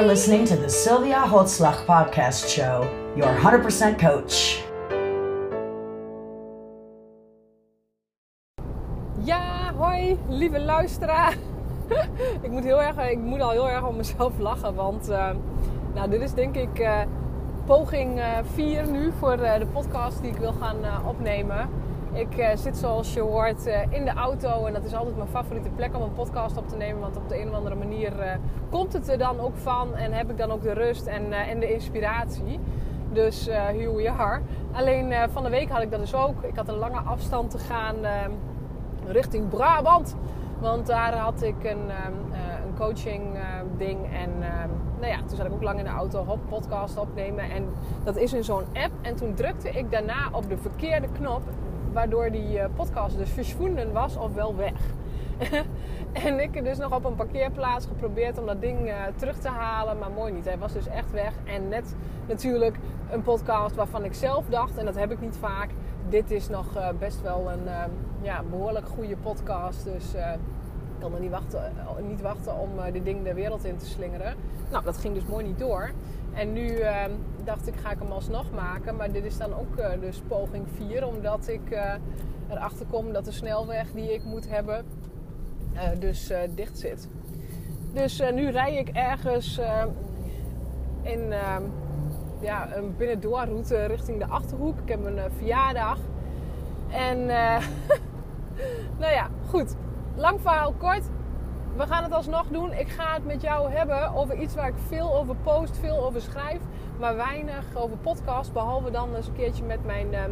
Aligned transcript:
You're 0.00 0.08
listening 0.08 0.46
to 0.46 0.56
the 0.56 0.70
Sylvia 0.70 1.26
Holtzlach 1.26 1.84
Podcast 1.84 2.48
Show, 2.48 2.88
your 3.14 3.28
100% 3.38 3.98
coach. 3.98 4.64
Ja, 9.22 9.72
hoi, 9.76 10.18
lieve 10.28 10.60
luisteraar. 10.60 11.36
ik, 12.42 12.50
moet 12.50 12.64
heel 12.64 12.82
erg, 12.82 13.10
ik 13.10 13.18
moet 13.18 13.40
al 13.40 13.50
heel 13.50 13.68
erg 13.68 13.86
om 13.86 13.96
mezelf 13.96 14.38
lachen, 14.38 14.74
want 14.74 15.10
uh, 15.10 15.30
nou, 15.94 16.10
dit 16.10 16.20
is 16.20 16.32
denk 16.32 16.56
ik 16.56 16.78
uh, 16.78 17.00
poging 17.64 18.20
4 18.54 18.82
uh, 18.82 18.90
nu 18.90 19.12
voor 19.18 19.36
de 19.36 19.66
podcast 19.72 20.20
die 20.22 20.30
ik 20.30 20.38
wil 20.38 20.54
gaan 20.60 21.06
opnemen. 21.06 21.68
Ik 22.12 22.38
uh, 22.38 22.48
zit 22.54 22.76
zoals 22.76 23.14
je 23.14 23.20
hoort 23.20 23.66
uh, 23.66 23.92
in 23.92 24.04
de 24.04 24.10
auto 24.10 24.64
en 24.64 24.72
dat 24.72 24.84
is 24.84 24.94
altijd 24.94 25.16
mijn 25.16 25.28
favoriete 25.28 25.68
plek 25.68 25.96
om 25.96 26.02
een 26.02 26.12
podcast 26.12 26.56
op 26.56 26.68
te 26.68 26.76
nemen. 26.76 27.00
Want 27.00 27.16
op 27.16 27.28
de 27.28 27.40
een 27.40 27.48
of 27.48 27.54
andere 27.54 27.74
manier 27.74 28.12
uh, 28.18 28.32
komt 28.70 28.92
het 28.92 29.08
er 29.08 29.18
dan 29.18 29.40
ook 29.40 29.56
van 29.56 29.94
en 29.94 30.12
heb 30.12 30.30
ik 30.30 30.36
dan 30.36 30.50
ook 30.50 30.62
de 30.62 30.72
rust 30.72 31.06
en, 31.06 31.32
en 31.32 31.60
de 31.60 31.72
inspiratie. 31.72 32.60
Dus 33.12 33.46
here 33.46 33.94
we 33.94 34.10
are. 34.10 34.40
Alleen 34.72 35.30
van 35.30 35.42
de 35.42 35.50
week 35.50 35.68
had 35.68 35.82
ik 35.82 35.90
dat 35.90 36.00
dus 36.00 36.14
ook. 36.14 36.42
Ik 36.42 36.56
had 36.56 36.68
een 36.68 36.78
lange 36.78 37.00
afstand 37.00 37.50
te 37.50 37.58
gaan 37.58 37.96
richting 39.06 39.48
Brabant. 39.48 40.16
Want 40.60 40.86
daar 40.86 41.14
had 41.16 41.42
ik 41.42 41.64
een, 41.64 41.88
een 42.64 42.74
coaching 42.78 43.22
ding 43.76 43.98
en 44.12 44.38
nou 45.00 45.12
ja, 45.12 45.18
toen 45.18 45.36
zat 45.36 45.46
ik 45.46 45.52
ook 45.52 45.62
lang 45.62 45.78
in 45.78 45.84
de 45.84 45.90
auto, 45.90 46.24
hop, 46.24 46.38
podcast 46.48 46.96
opnemen. 46.96 47.50
En 47.50 47.68
dat 48.04 48.16
is 48.16 48.32
in 48.32 48.44
zo'n 48.44 48.64
app. 48.72 48.92
En 49.02 49.16
toen 49.16 49.34
drukte 49.34 49.70
ik 49.70 49.90
daarna 49.90 50.28
op 50.32 50.48
de 50.48 50.58
verkeerde 50.58 51.08
knop 51.12 51.42
waardoor 51.92 52.30
die 52.30 52.58
eh, 52.58 52.68
podcast 52.76 53.18
dus 53.18 53.30
verschwonden 53.30 53.92
was 53.92 54.16
of 54.16 54.34
wel 54.34 54.56
weg. 54.56 54.80
en 56.26 56.40
ik 56.40 56.64
dus 56.64 56.78
nog 56.78 56.94
op 56.94 57.04
een 57.04 57.14
parkeerplaats 57.14 57.86
geprobeerd 57.86 58.38
om 58.38 58.46
dat 58.46 58.60
ding 58.60 58.88
uh, 58.88 58.94
terug 59.16 59.38
te 59.38 59.48
halen. 59.48 59.98
Maar 59.98 60.10
mooi 60.10 60.32
niet. 60.32 60.44
Hij 60.44 60.58
was 60.58 60.72
dus 60.72 60.86
echt 60.86 61.10
weg. 61.10 61.32
En 61.44 61.68
net 61.68 61.94
natuurlijk 62.28 62.76
een 63.10 63.22
podcast 63.22 63.74
waarvan 63.74 64.04
ik 64.04 64.14
zelf 64.14 64.44
dacht, 64.48 64.76
en 64.76 64.84
dat 64.84 64.96
heb 64.96 65.10
ik 65.10 65.20
niet 65.20 65.36
vaak. 65.36 65.70
Dit 66.08 66.30
is 66.30 66.48
nog 66.48 66.76
uh, 66.76 66.88
best 66.98 67.22
wel 67.22 67.50
een 67.50 67.64
uh, 67.64 67.84
ja, 68.22 68.42
behoorlijk 68.50 68.86
goede 68.86 69.16
podcast. 69.16 69.84
Dus 69.84 70.14
ik 70.14 71.00
kan 71.00 71.14
er 71.14 71.20
niet 71.20 71.30
wachten, 71.30 71.72
niet 72.08 72.20
wachten 72.20 72.58
om 72.58 72.70
dit 72.92 73.04
ding 73.04 73.24
de 73.24 73.34
wereld 73.34 73.64
in 73.64 73.76
te 73.76 73.86
slingeren. 73.86 74.34
Nou, 74.70 74.84
dat 74.84 74.96
ging 74.96 75.14
dus 75.14 75.24
mooi 75.24 75.46
niet 75.46 75.58
door. 75.58 75.90
En 76.34 76.52
nu 76.52 76.68
ehm, 76.68 77.10
dacht 77.44 77.66
ik, 77.66 77.74
ga 77.76 77.90
ik 77.90 77.98
hem 77.98 78.12
alsnog 78.12 78.50
maken. 78.50 78.96
Maar 78.96 79.12
dit 79.12 79.24
is 79.24 79.36
dan 79.36 79.54
ook 79.54 79.78
uh, 79.78 79.88
dus 80.00 80.22
poging 80.28 80.66
4. 80.76 81.06
Omdat 81.06 81.48
ik 81.48 81.70
uh, 81.70 81.94
erachter 82.48 82.86
kom 82.86 83.12
dat 83.12 83.24
de 83.24 83.32
snelweg 83.32 83.92
die 83.92 84.14
ik 84.14 84.24
moet 84.24 84.48
hebben 84.48 84.84
uh, 85.74 85.80
dus 85.98 86.32
dicht 86.54 86.78
zit. 86.78 87.08
Dus 87.92 88.22
nu 88.34 88.50
rij 88.50 88.76
ik 88.76 88.88
ergens 88.88 89.60
in 91.02 91.32
ehm, 91.32 91.62
ja, 92.40 92.76
een 92.76 92.96
binnendoorroute 92.96 93.84
richting 93.84 94.18
de 94.18 94.26
Achterhoek. 94.26 94.78
Ik 94.78 94.88
heb 94.88 95.04
een 95.04 95.18
verjaardag. 95.36 95.98
En 96.90 97.26
nou 99.00 99.12
ja, 99.12 99.28
goed. 99.48 99.74
Lang 100.16 100.40
verhaal 100.40 100.72
kort 100.72 101.04
we 101.80 101.86
gaan 101.86 102.02
het 102.02 102.12
alsnog 102.12 102.46
doen. 102.48 102.72
Ik 102.72 102.88
ga 102.88 103.14
het 103.14 103.24
met 103.24 103.42
jou 103.42 103.70
hebben 103.70 104.14
over 104.14 104.34
iets 104.34 104.54
waar 104.54 104.68
ik 104.68 104.74
veel 104.88 105.14
over 105.14 105.36
post, 105.36 105.78
veel 105.78 106.04
over 106.04 106.20
schrijf, 106.20 106.60
maar 106.98 107.16
weinig 107.16 107.64
over 107.74 107.96
podcast. 107.96 108.52
Behalve 108.52 108.90
dan 108.90 109.14
eens 109.14 109.26
een 109.26 109.34
keertje 109.34 109.64
met 109.64 109.84
mijn 109.84 110.08
uh, 110.12 110.28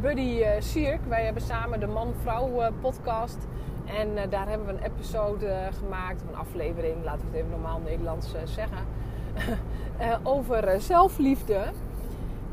buddy 0.00 0.20
uh, 0.20 0.48
Sierk. 0.58 1.00
Wij 1.08 1.24
hebben 1.24 1.42
samen 1.42 1.80
de 1.80 1.86
Man-Vrouw 1.86 2.60
uh, 2.60 2.66
podcast. 2.80 3.38
En 3.84 4.30
daar 4.30 4.48
hebben 4.48 4.66
we 4.66 4.72
een 4.72 4.92
episode 4.92 5.68
gemaakt, 5.80 6.22
of 6.22 6.28
een 6.28 6.36
aflevering, 6.36 7.04
laten 7.04 7.20
we 7.20 7.26
het 7.26 7.36
even 7.36 7.50
normaal 7.50 7.80
Nederlands 7.84 8.34
zeggen, 8.44 8.78
over 10.22 10.80
zelfliefde. 10.80 11.60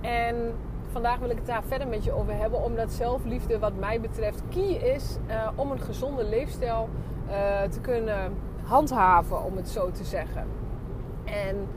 En 0.01 0.53
vandaag 0.91 1.19
wil 1.19 1.29
ik 1.29 1.35
het 1.35 1.45
daar 1.45 1.63
verder 1.63 1.87
met 1.87 2.03
je 2.03 2.11
over 2.11 2.33
hebben, 2.37 2.63
omdat 2.63 2.91
zelfliefde, 2.91 3.59
wat 3.59 3.75
mij 3.75 4.01
betreft, 4.01 4.41
key 4.49 4.71
is 4.71 5.17
om 5.55 5.71
een 5.71 5.79
gezonde 5.79 6.23
leefstijl 6.23 6.89
uh, 7.27 7.61
te 7.61 7.79
kunnen 7.79 8.33
handhaven, 8.63 9.43
om 9.43 9.55
het 9.55 9.69
zo 9.69 9.91
te 9.91 10.03
zeggen. 10.03 10.45
En 11.25 11.67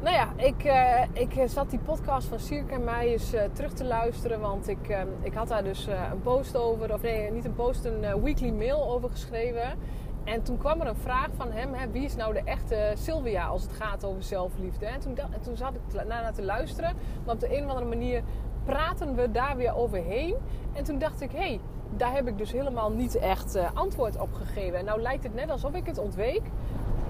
nou 0.00 0.14
ja, 0.14 0.28
ik, 0.36 0.64
uh, 0.64 1.02
ik 1.12 1.48
zat 1.48 1.70
die 1.70 1.78
podcast 1.78 2.28
van 2.28 2.38
Sierke 2.38 2.74
en 2.74 2.84
mij 2.84 3.08
eens 3.08 3.32
terug 3.52 3.72
te 3.72 3.84
luisteren. 3.84 4.40
Want 4.40 4.68
ik, 4.68 4.96
ik 5.22 5.34
had 5.34 5.48
daar 5.48 5.64
dus 5.64 5.86
een 5.86 6.22
post 6.22 6.56
over, 6.56 6.92
of 6.92 7.02
nee, 7.02 7.30
niet 7.30 7.44
een 7.44 7.54
post, 7.54 7.84
een 7.84 8.22
weekly 8.22 8.50
mail 8.50 8.90
over 8.90 9.10
geschreven. 9.10 9.78
En 10.24 10.42
toen 10.42 10.58
kwam 10.58 10.80
er 10.80 10.86
een 10.86 10.96
vraag 10.96 11.28
van 11.36 11.52
hem: 11.52 11.74
hè, 11.74 11.90
wie 11.90 12.04
is 12.04 12.16
nou 12.16 12.32
de 12.32 12.42
echte 12.44 12.92
Sylvia 12.94 13.46
als 13.46 13.62
het 13.62 13.72
gaat 13.72 14.04
over 14.04 14.22
zelfliefde? 14.22 14.86
En 14.86 15.00
toen, 15.00 15.18
en 15.18 15.40
toen 15.42 15.56
zat 15.56 15.72
ik 15.74 16.06
naar 16.06 16.32
te 16.32 16.42
luisteren. 16.42 16.96
Maar 17.24 17.34
op 17.34 17.40
de 17.40 17.56
een 17.56 17.64
of 17.64 17.70
andere 17.70 17.88
manier 17.88 18.22
praten 18.64 19.14
we 19.14 19.30
daar 19.30 19.56
weer 19.56 19.74
overheen. 19.74 20.34
En 20.72 20.84
toen 20.84 20.98
dacht 20.98 21.20
ik: 21.20 21.30
hé, 21.30 21.38
hey, 21.38 21.60
daar 21.96 22.12
heb 22.12 22.28
ik 22.28 22.38
dus 22.38 22.52
helemaal 22.52 22.90
niet 22.90 23.16
echt 23.16 23.56
uh, 23.56 23.68
antwoord 23.74 24.20
op 24.20 24.32
gegeven. 24.32 24.78
En 24.78 24.84
nou 24.84 25.00
lijkt 25.00 25.22
het 25.22 25.34
net 25.34 25.50
alsof 25.50 25.74
ik 25.74 25.86
het 25.86 25.98
ontweek. 25.98 26.42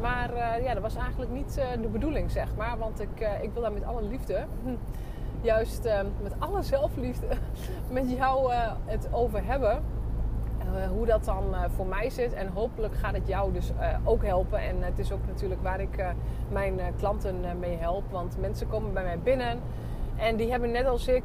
Maar 0.00 0.30
uh, 0.30 0.64
ja, 0.64 0.72
dat 0.74 0.82
was 0.82 0.96
eigenlijk 0.96 1.30
niet 1.30 1.56
uh, 1.58 1.82
de 1.82 1.88
bedoeling, 1.88 2.30
zeg 2.30 2.56
maar. 2.56 2.78
Want 2.78 3.00
ik, 3.00 3.28
ik 3.42 3.52
wil 3.52 3.62
daar 3.62 3.72
met 3.72 3.84
alle 3.84 4.02
liefde, 4.02 4.44
juist 5.40 5.88
met 6.22 6.32
alle 6.38 6.62
zelfliefde, 6.62 7.26
met 7.90 8.10
jou 8.10 8.52
het 8.84 9.08
over 9.12 9.44
hebben. 9.44 9.82
Hoe 10.92 11.06
dat 11.06 11.24
dan 11.24 11.54
voor 11.74 11.86
mij 11.86 12.10
zit. 12.10 12.32
En 12.32 12.48
hopelijk 12.48 12.94
gaat 12.94 13.14
het 13.14 13.28
jou 13.28 13.52
dus 13.52 13.72
ook 14.04 14.24
helpen. 14.24 14.58
En 14.58 14.82
het 14.82 14.98
is 14.98 15.12
ook 15.12 15.26
natuurlijk 15.26 15.62
waar 15.62 15.80
ik 15.80 16.04
mijn 16.48 16.80
klanten 16.98 17.40
mee 17.58 17.76
help. 17.76 18.10
Want 18.10 18.40
mensen 18.40 18.68
komen 18.68 18.92
bij 18.92 19.02
mij 19.02 19.18
binnen. 19.18 19.60
En 20.16 20.36
die 20.36 20.50
hebben 20.50 20.70
net 20.70 20.86
als 20.86 21.08
ik 21.08 21.24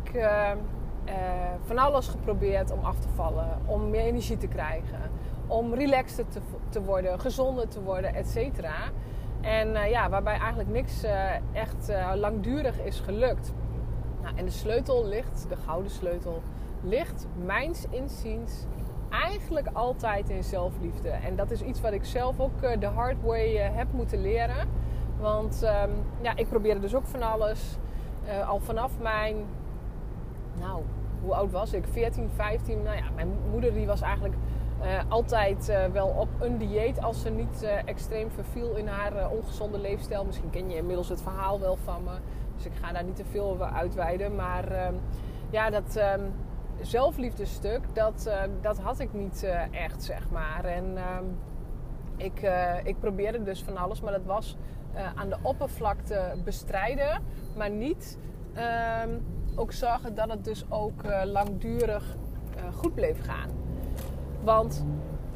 van 1.66 1.78
alles 1.78 2.08
geprobeerd 2.08 2.72
om 2.72 2.80
af 2.84 3.00
te 3.00 3.08
vallen, 3.16 3.48
om 3.66 3.90
meer 3.90 4.06
energie 4.06 4.38
te 4.38 4.48
krijgen, 4.48 5.00
om 5.48 5.74
relaxter 5.74 6.28
te, 6.28 6.40
te 6.70 6.84
worden, 6.84 7.20
gezonder 7.20 7.68
te 7.68 7.82
worden, 7.82 8.16
et 8.16 8.28
cetera. 8.30 8.76
En 9.42 9.90
ja, 9.90 10.10
waarbij 10.10 10.38
eigenlijk 10.38 10.70
niks 10.70 11.04
echt 11.54 11.92
langdurig 12.16 12.80
is 12.80 13.00
gelukt. 13.00 13.54
Nou, 14.22 14.36
en 14.38 14.46
de 14.46 14.52
sleutel 14.52 15.06
ligt, 15.06 15.46
de 15.50 15.56
gouden 15.56 15.92
sleutel, 15.92 16.42
ligt 16.84 17.28
mijns 17.46 17.86
inziens 17.90 18.66
eigenlijk 19.10 19.68
altijd 19.74 20.30
in 20.30 20.44
zelfliefde. 20.44 21.10
En 21.10 21.36
dat 21.36 21.52
is 21.52 21.62
iets 21.62 21.82
wat 21.82 21.92
ik 21.92 22.06
zelf 22.06 22.40
ook 22.40 22.80
de 22.80 22.86
hard 22.86 23.22
way 23.22 23.56
heb 23.56 23.88
moeten 23.92 24.22
leren. 24.22 24.68
Want 25.20 25.64
um, 25.64 25.92
ja, 26.22 26.36
ik 26.36 26.48
probeerde 26.48 26.80
dus 26.80 26.96
ook 26.96 27.08
van 27.08 27.22
alles. 27.22 27.78
al 28.48 28.60
vanaf 28.60 28.92
mijn 29.02 29.36
nou, 30.60 30.84
hoe 31.22 31.34
oud 31.34 31.52
was 31.52 31.74
ik? 31.74 31.86
14, 31.92 32.30
15. 32.36 32.84
Nou 32.84 32.98
ja, 32.98 33.04
mijn 33.16 33.32
moeder 33.52 33.74
die 33.74 33.86
was 33.86 34.02
eigenlijk 34.02 34.36
uh, 34.82 35.00
altijd 35.08 35.70
uh, 35.70 35.86
wel 35.86 36.08
op 36.08 36.28
een 36.40 36.58
dieet 36.58 37.02
als 37.02 37.22
ze 37.22 37.30
niet 37.30 37.64
uh, 37.64 37.70
extreem 37.86 38.32
verviel 38.32 38.76
in 38.76 38.88
haar 38.88 39.30
ongezonde 39.30 39.80
leefstijl. 39.80 40.26
Misschien 40.26 40.50
ken 40.50 40.70
je 40.70 40.76
inmiddels 40.76 41.10
het 41.10 41.22
verhaal 41.22 41.60
wel 41.60 41.78
van 41.84 42.04
me. 42.04 42.12
Dus 42.56 42.66
ik 42.66 42.72
ga 42.82 42.92
daar 42.92 43.04
niet 43.04 43.16
te 43.16 43.26
veel 43.32 43.44
over 43.44 43.66
uitweiden. 43.66 44.36
Maar 44.36 44.72
ehm, 44.72 44.94
ja, 45.50 45.70
dat 45.70 45.96
um, 46.18 46.32
zelfliefdestuk, 46.82 47.82
dat, 47.94 48.30
dat 48.62 48.80
had 48.80 49.00
ik 49.00 49.14
niet 49.14 49.48
echt, 49.72 50.04
zeg 50.04 50.30
maar. 50.30 50.66
En 50.66 50.98
ehm, 50.98 51.24
ik, 52.18 52.52
ik 52.84 53.00
probeerde 53.00 53.44
dus 53.44 53.64
van 53.64 53.78
alles, 53.78 54.02
maar 54.02 54.12
dat 54.12 54.26
was 54.26 54.58
aan 55.16 55.30
de 55.30 55.38
oppervlakte 55.42 56.34
bestrijden. 56.44 57.22
Maar 57.58 57.70
niet 57.70 58.18
ook 59.56 59.72
zorgen 59.72 60.16
dat 60.16 60.30
het 60.30 60.44
dus 60.44 60.66
ook 60.70 61.02
langdurig 61.24 62.16
goed 62.74 62.96
bleef 62.96 63.26
gaan. 63.26 63.50
Want 64.44 64.86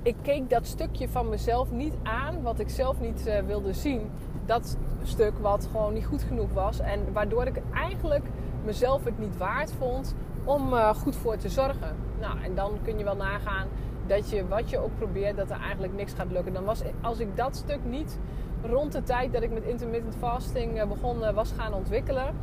ik 0.02 0.16
keek 0.22 0.50
dat 0.50 0.68
stukje 0.68 1.10
van 1.10 1.30
mezelf 1.30 1.72
niet 1.72 1.94
aan 2.04 2.42
wat 2.42 2.60
ik 2.60 2.70
zelf 2.70 3.00
niet 3.00 3.44
wilde 3.46 3.74
zien. 3.74 4.12
Dat 4.46 4.78
stuk 5.04 5.38
wat 5.38 5.68
gewoon 5.72 5.94
niet 5.94 6.06
goed 6.06 6.24
genoeg 6.24 6.54
was. 6.54 6.80
En 6.80 7.14
waardoor 7.14 7.46
ik 7.46 7.62
eigenlijk 7.74 8.26
mezelf 8.66 9.04
het 9.04 9.20
niet 9.20 9.38
waard 9.38 9.72
vond 9.72 10.16
om 10.44 10.74
goed 10.74 11.16
voor 11.16 11.38
te 11.38 11.50
zorgen. 11.50 11.96
Nou, 12.20 12.42
en 12.44 12.56
dan 12.56 12.72
kun 12.84 12.98
je 12.98 13.04
wel 13.04 13.16
nagaan 13.16 13.68
dat 14.08 14.30
je 14.30 14.48
wat 14.48 14.70
je 14.70 14.80
ook 14.80 14.98
probeert, 14.98 15.38
dat 15.38 15.50
er 15.50 15.60
eigenlijk 15.60 15.94
niks 15.94 16.14
gaat 16.14 16.32
lukken. 16.32 16.54
Dan 16.54 16.64
was, 16.64 16.82
als 17.02 17.20
ik 17.20 17.38
dat 17.38 17.56
stuk 17.56 17.80
niet 17.86 18.20
rond 18.62 18.92
de 18.92 19.04
tijd 19.04 19.34
dat 19.34 19.44
ik 19.44 19.52
met 19.52 19.64
intermittent 19.64 20.16
fasting 20.16 20.88
begon 20.88 21.34
was 21.34 21.52
gaan 21.58 21.74
ontwikkelen 21.74 22.36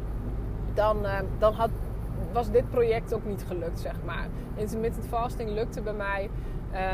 dan, 0.75 1.05
uh, 1.05 1.19
dan 1.39 1.55
had, 1.55 1.71
was 2.33 2.51
dit 2.51 2.71
project 2.71 3.15
ook 3.15 3.25
niet 3.25 3.45
gelukt, 3.47 3.81
zeg 3.81 3.95
maar. 4.05 4.27
Intermittent 4.57 5.07
fasting 5.07 5.51
lukte 5.51 5.81
bij 5.81 5.93
mij. 5.93 6.31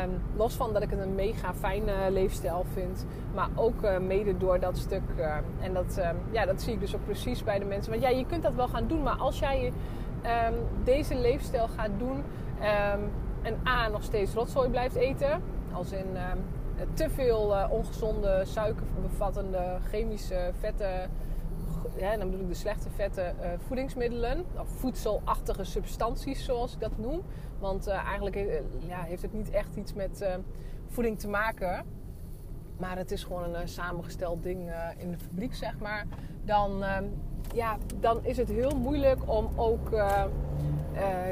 Um, 0.03 0.21
los 0.35 0.53
van 0.53 0.73
dat 0.73 0.81
ik 0.81 0.89
het 0.89 0.99
een 0.99 1.15
mega 1.15 1.53
fijne 1.53 1.93
leefstijl 2.09 2.65
vind. 2.73 3.05
Maar 3.33 3.49
ook 3.55 3.83
uh, 3.83 3.97
mede 3.97 4.37
door 4.37 4.59
dat 4.59 4.77
stuk. 4.77 5.01
Uh, 5.17 5.35
en 5.59 5.73
dat, 5.73 5.95
uh, 5.99 6.09
ja, 6.31 6.45
dat 6.45 6.61
zie 6.61 6.73
ik 6.73 6.79
dus 6.79 6.95
ook 6.95 7.05
precies 7.05 7.43
bij 7.43 7.59
de 7.59 7.65
mensen. 7.65 7.91
Want 7.91 8.03
ja, 8.03 8.09
je 8.09 8.25
kunt 8.25 8.43
dat 8.43 8.55
wel 8.55 8.67
gaan 8.67 8.87
doen. 8.87 9.03
Maar 9.03 9.17
als 9.17 9.39
jij 9.39 9.73
ehm, 10.21 10.53
deze 10.83 11.15
leefstijl 11.15 11.67
gaat 11.67 11.91
doen. 11.97 12.23
en 13.41 13.67
A, 13.67 13.87
nog 13.87 14.03
steeds 14.03 14.33
rotzooi 14.33 14.69
blijft 14.69 14.95
eten. 14.95 15.41
Als 15.73 15.91
in 15.91 16.05
te 16.93 17.09
veel 17.09 17.55
ongezonde 17.69 18.41
suikerbevattende 18.45 19.77
chemische 19.89 20.51
vetten 20.59 21.09
ja, 21.97 22.17
dan 22.17 22.29
bedoel 22.29 22.43
ik 22.43 22.51
de 22.51 22.57
slechte 22.57 22.89
vette 22.89 23.33
uh, 23.41 23.47
voedingsmiddelen, 23.57 24.45
of 24.59 24.69
voedselachtige 24.69 25.63
substanties 25.63 26.45
zoals 26.45 26.73
ik 26.73 26.79
dat 26.79 26.97
noem. 26.97 27.21
Want 27.59 27.87
uh, 27.87 27.93
eigenlijk 27.93 28.35
uh, 28.35 28.53
ja, 28.87 29.01
heeft 29.01 29.21
het 29.21 29.33
niet 29.33 29.49
echt 29.49 29.75
iets 29.75 29.93
met 29.93 30.25
voeding 30.87 31.19
te 31.19 31.27
maken. 31.27 31.85
Maar 32.77 32.97
het 32.97 33.11
is 33.11 33.23
gewoon 33.23 33.55
een 33.55 33.67
samengesteld 33.67 34.43
ding 34.43 34.71
in 34.97 35.11
de 35.11 35.17
fabriek, 35.17 35.55
zeg 35.55 35.79
maar. 35.79 36.05
Dan, 36.45 36.83
ja, 37.53 37.77
dan 37.99 38.19
is 38.21 38.37
het 38.37 38.49
heel 38.49 38.77
moeilijk 38.77 39.19
om 39.25 39.49
ook 39.55 39.89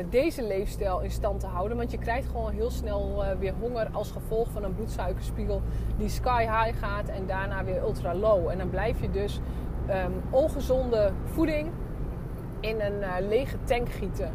deze 0.10 0.44
leefstijl 0.44 1.02
in 1.02 1.12
stand 1.12 1.40
te 1.40 1.48
houden. 1.48 1.78
Want 1.78 1.92
je 1.92 1.98
krijgt 1.98 2.28
gewoon 2.28 2.52
heel 2.52 2.70
snel 2.70 3.24
weer 3.40 3.54
honger 3.60 3.90
als 3.92 4.12
gevolg 4.12 4.50
van 4.50 4.64
een 4.64 4.76
bloedsuikerspiegel 4.76 5.62
die 5.98 6.10
sky 6.10 6.42
high 6.42 6.80
gaat 6.80 7.08
en 7.08 7.26
daarna 7.26 7.64
weer 7.64 7.82
ultra 7.82 8.16
low. 8.16 8.50
En 8.50 8.58
dan 8.58 8.70
blijf 8.70 9.02
je 9.02 9.12
dus 9.12 9.40
um, 9.90 10.22
ongezonde 10.30 11.12
voeding 11.26 11.72
in 12.60 12.82
een 12.82 13.28
lege 13.28 13.58
tank 13.64 13.90
gieten. 13.90 14.32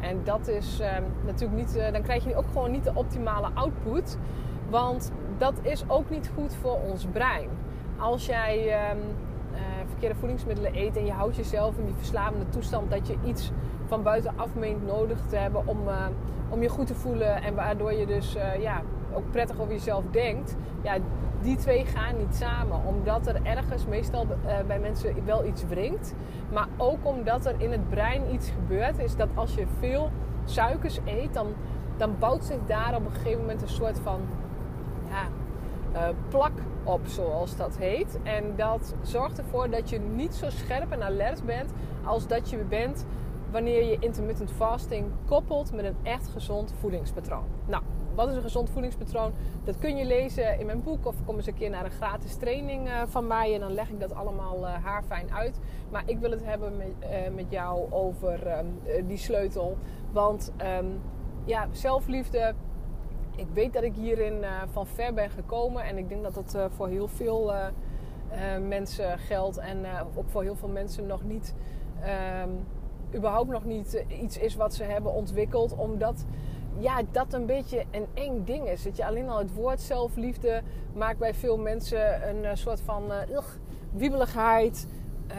En 0.00 0.20
dat 0.24 0.48
is 0.48 0.80
um, 0.80 1.04
natuurlijk 1.24 1.60
niet, 1.60 1.92
dan 1.92 2.02
krijg 2.02 2.24
je 2.24 2.36
ook 2.36 2.48
gewoon 2.52 2.70
niet 2.70 2.84
de 2.84 2.94
optimale 2.94 3.48
output. 3.54 4.18
Want 4.70 5.12
dat 5.38 5.54
is 5.62 5.84
ook 5.88 6.10
niet 6.10 6.30
goed 6.34 6.54
voor 6.54 6.78
ons 6.90 7.06
brein. 7.12 7.48
Als 7.98 8.26
jij 8.26 8.66
uh, 8.66 9.00
verkeerde 10.00 10.26
voedingsmiddelen 10.26 10.76
eet 10.76 10.96
en 10.96 11.04
je 11.04 11.12
houdt 11.12 11.36
jezelf 11.36 11.78
in 11.78 11.84
die 11.84 11.94
verslavende 11.94 12.48
toestand 12.48 12.90
dat 12.90 13.06
je 13.06 13.16
iets 13.24 13.50
van 13.86 14.02
buitenaf 14.02 14.54
meent 14.54 14.86
nodig 14.86 15.18
te 15.26 15.36
hebben 15.36 15.66
om, 15.66 15.78
om 16.48 16.62
je 16.62 16.68
goed 16.68 16.86
te 16.86 16.94
voelen 16.94 17.42
en 17.42 17.54
waardoor 17.54 17.92
je 17.92 18.06
dus 18.06 18.36
ja, 18.60 18.82
ook 19.12 19.30
prettig 19.30 19.60
over 19.60 19.72
jezelf 19.72 20.04
denkt. 20.10 20.56
Ja, 20.82 20.96
die 21.40 21.56
twee 21.56 21.84
gaan 21.84 22.16
niet 22.16 22.34
samen. 22.34 22.84
Omdat 22.86 23.26
er 23.26 23.40
ergens 23.42 23.86
meestal 23.86 24.26
uh, 24.26 24.52
bij 24.66 24.78
mensen 24.78 25.24
wel 25.24 25.44
iets 25.44 25.64
wringt. 25.64 26.14
Maar 26.52 26.68
ook 26.76 27.06
omdat 27.06 27.46
er 27.46 27.54
in 27.58 27.70
het 27.70 27.88
brein 27.88 28.32
iets 28.32 28.50
gebeurt. 28.50 28.98
Is 28.98 29.16
dat 29.16 29.28
als 29.34 29.54
je 29.54 29.66
veel 29.78 30.10
suikers 30.44 30.98
eet, 31.04 31.34
dan, 31.34 31.46
dan 31.96 32.14
bouwt 32.18 32.44
zich 32.44 32.58
daar 32.66 32.94
op 32.94 33.04
een 33.04 33.12
gegeven 33.12 33.40
moment 33.40 33.62
een 33.62 33.68
soort 33.68 33.98
van 33.98 34.20
ja, 35.08 35.28
plak 36.28 36.52
op, 36.90 37.06
zoals 37.06 37.56
dat 37.56 37.76
heet. 37.76 38.18
En 38.22 38.56
dat 38.56 38.94
zorgt 39.02 39.38
ervoor 39.38 39.70
dat 39.70 39.90
je 39.90 39.98
niet 39.98 40.34
zo 40.34 40.50
scherp 40.50 40.90
en 40.90 41.02
alert 41.02 41.44
bent 41.44 41.72
als 42.04 42.26
dat 42.26 42.50
je 42.50 42.56
bent 42.56 43.06
wanneer 43.50 43.84
je 43.84 43.96
intermittent 43.98 44.50
fasting 44.50 45.06
koppelt 45.26 45.72
met 45.72 45.84
een 45.84 45.96
echt 46.02 46.28
gezond 46.28 46.74
voedingspatroon. 46.78 47.44
Nou, 47.66 47.82
wat 48.14 48.28
is 48.28 48.34
een 48.34 48.42
gezond 48.42 48.70
voedingspatroon? 48.70 49.32
Dat 49.64 49.78
kun 49.78 49.96
je 49.96 50.04
lezen 50.04 50.58
in 50.58 50.66
mijn 50.66 50.82
boek 50.82 51.06
of 51.06 51.14
kom 51.24 51.36
eens 51.36 51.46
een 51.46 51.54
keer 51.54 51.70
naar 51.70 51.84
een 51.84 51.90
gratis 51.90 52.36
training 52.36 52.88
eh, 52.88 53.02
van 53.06 53.26
mij 53.26 53.54
en 53.54 53.60
dan 53.60 53.72
leg 53.72 53.90
ik 53.90 54.00
dat 54.00 54.14
allemaal 54.14 54.58
uh, 54.58 54.84
haarfijn 54.84 55.32
uit. 55.32 55.58
Maar 55.90 56.02
ik 56.06 56.18
wil 56.18 56.30
het 56.30 56.44
hebben 56.44 56.76
met, 56.76 57.34
met 57.34 57.46
jou 57.48 57.92
over 57.92 58.46
ehm, 58.46 58.66
die 59.06 59.18
sleutel. 59.18 59.76
Want 60.12 60.52
um, 60.78 61.00
ja, 61.44 61.68
zelfliefde. 61.72 62.54
Ik 63.36 63.46
weet 63.52 63.72
dat 63.72 63.82
ik 63.82 63.94
hierin 63.94 64.44
van 64.72 64.86
ver 64.86 65.14
ben 65.14 65.30
gekomen 65.30 65.84
en 65.84 65.98
ik 65.98 66.08
denk 66.08 66.22
dat 66.22 66.34
dat 66.34 66.70
voor 66.76 66.88
heel 66.88 67.08
veel 67.08 67.52
mensen 68.68 69.18
geldt 69.18 69.58
en 69.58 69.78
ook 70.14 70.28
voor 70.28 70.42
heel 70.42 70.56
veel 70.56 70.68
mensen 70.68 71.06
nog 71.06 71.22
niet. 71.24 71.54
Um, 72.44 72.66
überhaupt 73.14 73.50
nog 73.50 73.64
niet 73.64 74.04
iets 74.08 74.38
is 74.38 74.54
wat 74.54 74.74
ze 74.74 74.84
hebben 74.84 75.12
ontwikkeld, 75.12 75.74
omdat 75.76 76.24
ja, 76.78 77.02
dat 77.10 77.32
een 77.32 77.46
beetje 77.46 77.84
een 77.90 78.06
eng 78.14 78.44
ding 78.44 78.68
is. 78.68 78.82
Dat 78.82 78.96
je 78.96 79.06
alleen 79.06 79.28
al 79.28 79.38
het 79.38 79.54
woord 79.54 79.80
zelfliefde 79.80 80.62
maakt 80.94 81.18
bij 81.18 81.34
veel 81.34 81.58
mensen 81.58 82.28
een 82.28 82.56
soort 82.56 82.80
van 82.80 83.12
ugh, 83.30 83.48
wiebeligheid. 83.92 84.86
Uh, 85.30 85.36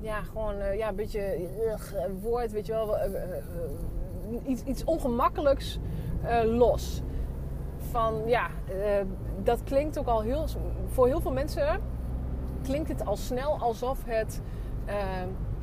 ja, 0.00 0.22
gewoon 0.22 0.76
ja, 0.76 0.88
een 0.88 0.96
beetje 0.96 1.48
woord, 2.20 2.52
weet 2.52 2.66
je 2.66 2.72
wel. 2.72 2.96
iets, 4.46 4.62
iets 4.62 4.84
ongemakkelijks 4.84 5.78
los. 6.44 7.02
Van 7.94 8.22
ja, 8.26 8.50
dat 9.42 9.62
klinkt 9.64 9.98
ook 9.98 10.06
al 10.06 10.20
heel. 10.20 10.46
Voor 10.86 11.06
heel 11.06 11.20
veel 11.20 11.32
mensen 11.32 11.80
klinkt 12.62 12.88
het 12.88 13.06
al 13.06 13.16
snel 13.16 13.58
alsof 13.58 13.98
het 14.04 14.40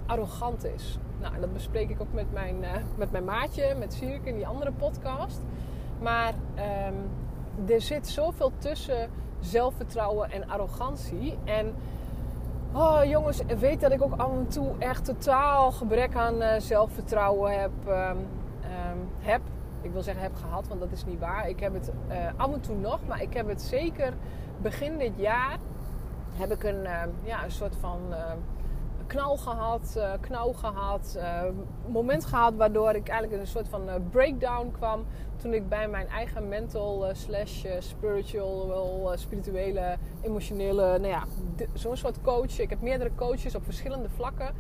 arrogant 0.05 0.65
is. 0.65 0.99
Nou, 1.21 1.39
dat 1.39 1.53
bespreek 1.53 1.89
ik 1.89 2.01
ook 2.01 2.13
met 2.13 2.33
mijn, 2.33 2.55
uh, 2.61 2.69
met 2.95 3.11
mijn 3.11 3.23
maatje, 3.23 3.75
met 3.79 3.93
Sierke 3.93 4.29
in 4.29 4.35
die 4.35 4.47
andere 4.47 4.71
podcast. 4.71 5.41
Maar 5.99 6.33
um, 6.87 7.69
er 7.69 7.81
zit 7.81 8.07
zoveel 8.07 8.51
tussen 8.57 9.09
zelfvertrouwen 9.39 10.31
en 10.31 10.49
arrogantie. 10.49 11.37
En 11.43 11.73
oh, 12.73 13.03
jongens, 13.03 13.41
weet 13.59 13.81
dat 13.81 13.91
ik 13.91 14.01
ook 14.01 14.13
af 14.17 14.31
en 14.31 14.47
toe 14.47 14.71
echt 14.79 15.05
totaal 15.05 15.71
gebrek 15.71 16.15
aan 16.15 16.61
zelfvertrouwen 16.61 17.59
heb, 17.59 17.71
um, 17.87 17.93
um, 17.97 19.09
heb. 19.19 19.41
Ik 19.81 19.91
wil 19.91 20.01
zeggen 20.01 20.23
heb 20.23 20.35
gehad, 20.35 20.67
want 20.67 20.79
dat 20.79 20.91
is 20.91 21.05
niet 21.05 21.19
waar. 21.19 21.49
Ik 21.49 21.59
heb 21.59 21.73
het 21.73 21.91
uh, 22.09 22.15
af 22.37 22.53
en 22.53 22.61
toe 22.61 22.75
nog, 22.75 22.99
maar 23.07 23.21
ik 23.21 23.33
heb 23.33 23.47
het 23.47 23.61
zeker 23.61 24.13
begin 24.61 24.97
dit 24.97 25.13
jaar 25.15 25.57
heb 26.31 26.51
ik 26.51 26.63
een, 26.63 26.87
ja, 27.23 27.43
een 27.43 27.51
soort 27.51 27.75
van 27.75 27.99
knal 29.07 29.37
gehad, 29.37 29.99
knauw 30.19 30.51
gehad. 30.51 31.19
Moment 31.87 32.25
gehad 32.25 32.55
waardoor 32.55 32.89
ik 32.89 33.07
eigenlijk 33.07 33.33
in 33.33 33.39
een 33.39 33.47
soort 33.47 33.67
van 33.67 33.81
breakdown 34.09 34.71
kwam. 34.71 35.05
Toen 35.35 35.53
ik 35.53 35.69
bij 35.69 35.87
mijn 35.87 36.07
eigen 36.07 36.47
mental 36.47 37.09
slash 37.11 37.65
spiritual, 37.79 39.11
spirituele, 39.15 39.97
emotionele, 40.21 40.99
nou 40.99 41.07
ja, 41.07 41.23
zo'n 41.73 41.97
soort 41.97 42.21
coach. 42.21 42.59
Ik 42.59 42.69
heb 42.69 42.81
meerdere 42.81 43.11
coaches 43.15 43.55
op 43.55 43.63
verschillende 43.63 44.09
vlakken. 44.09 44.53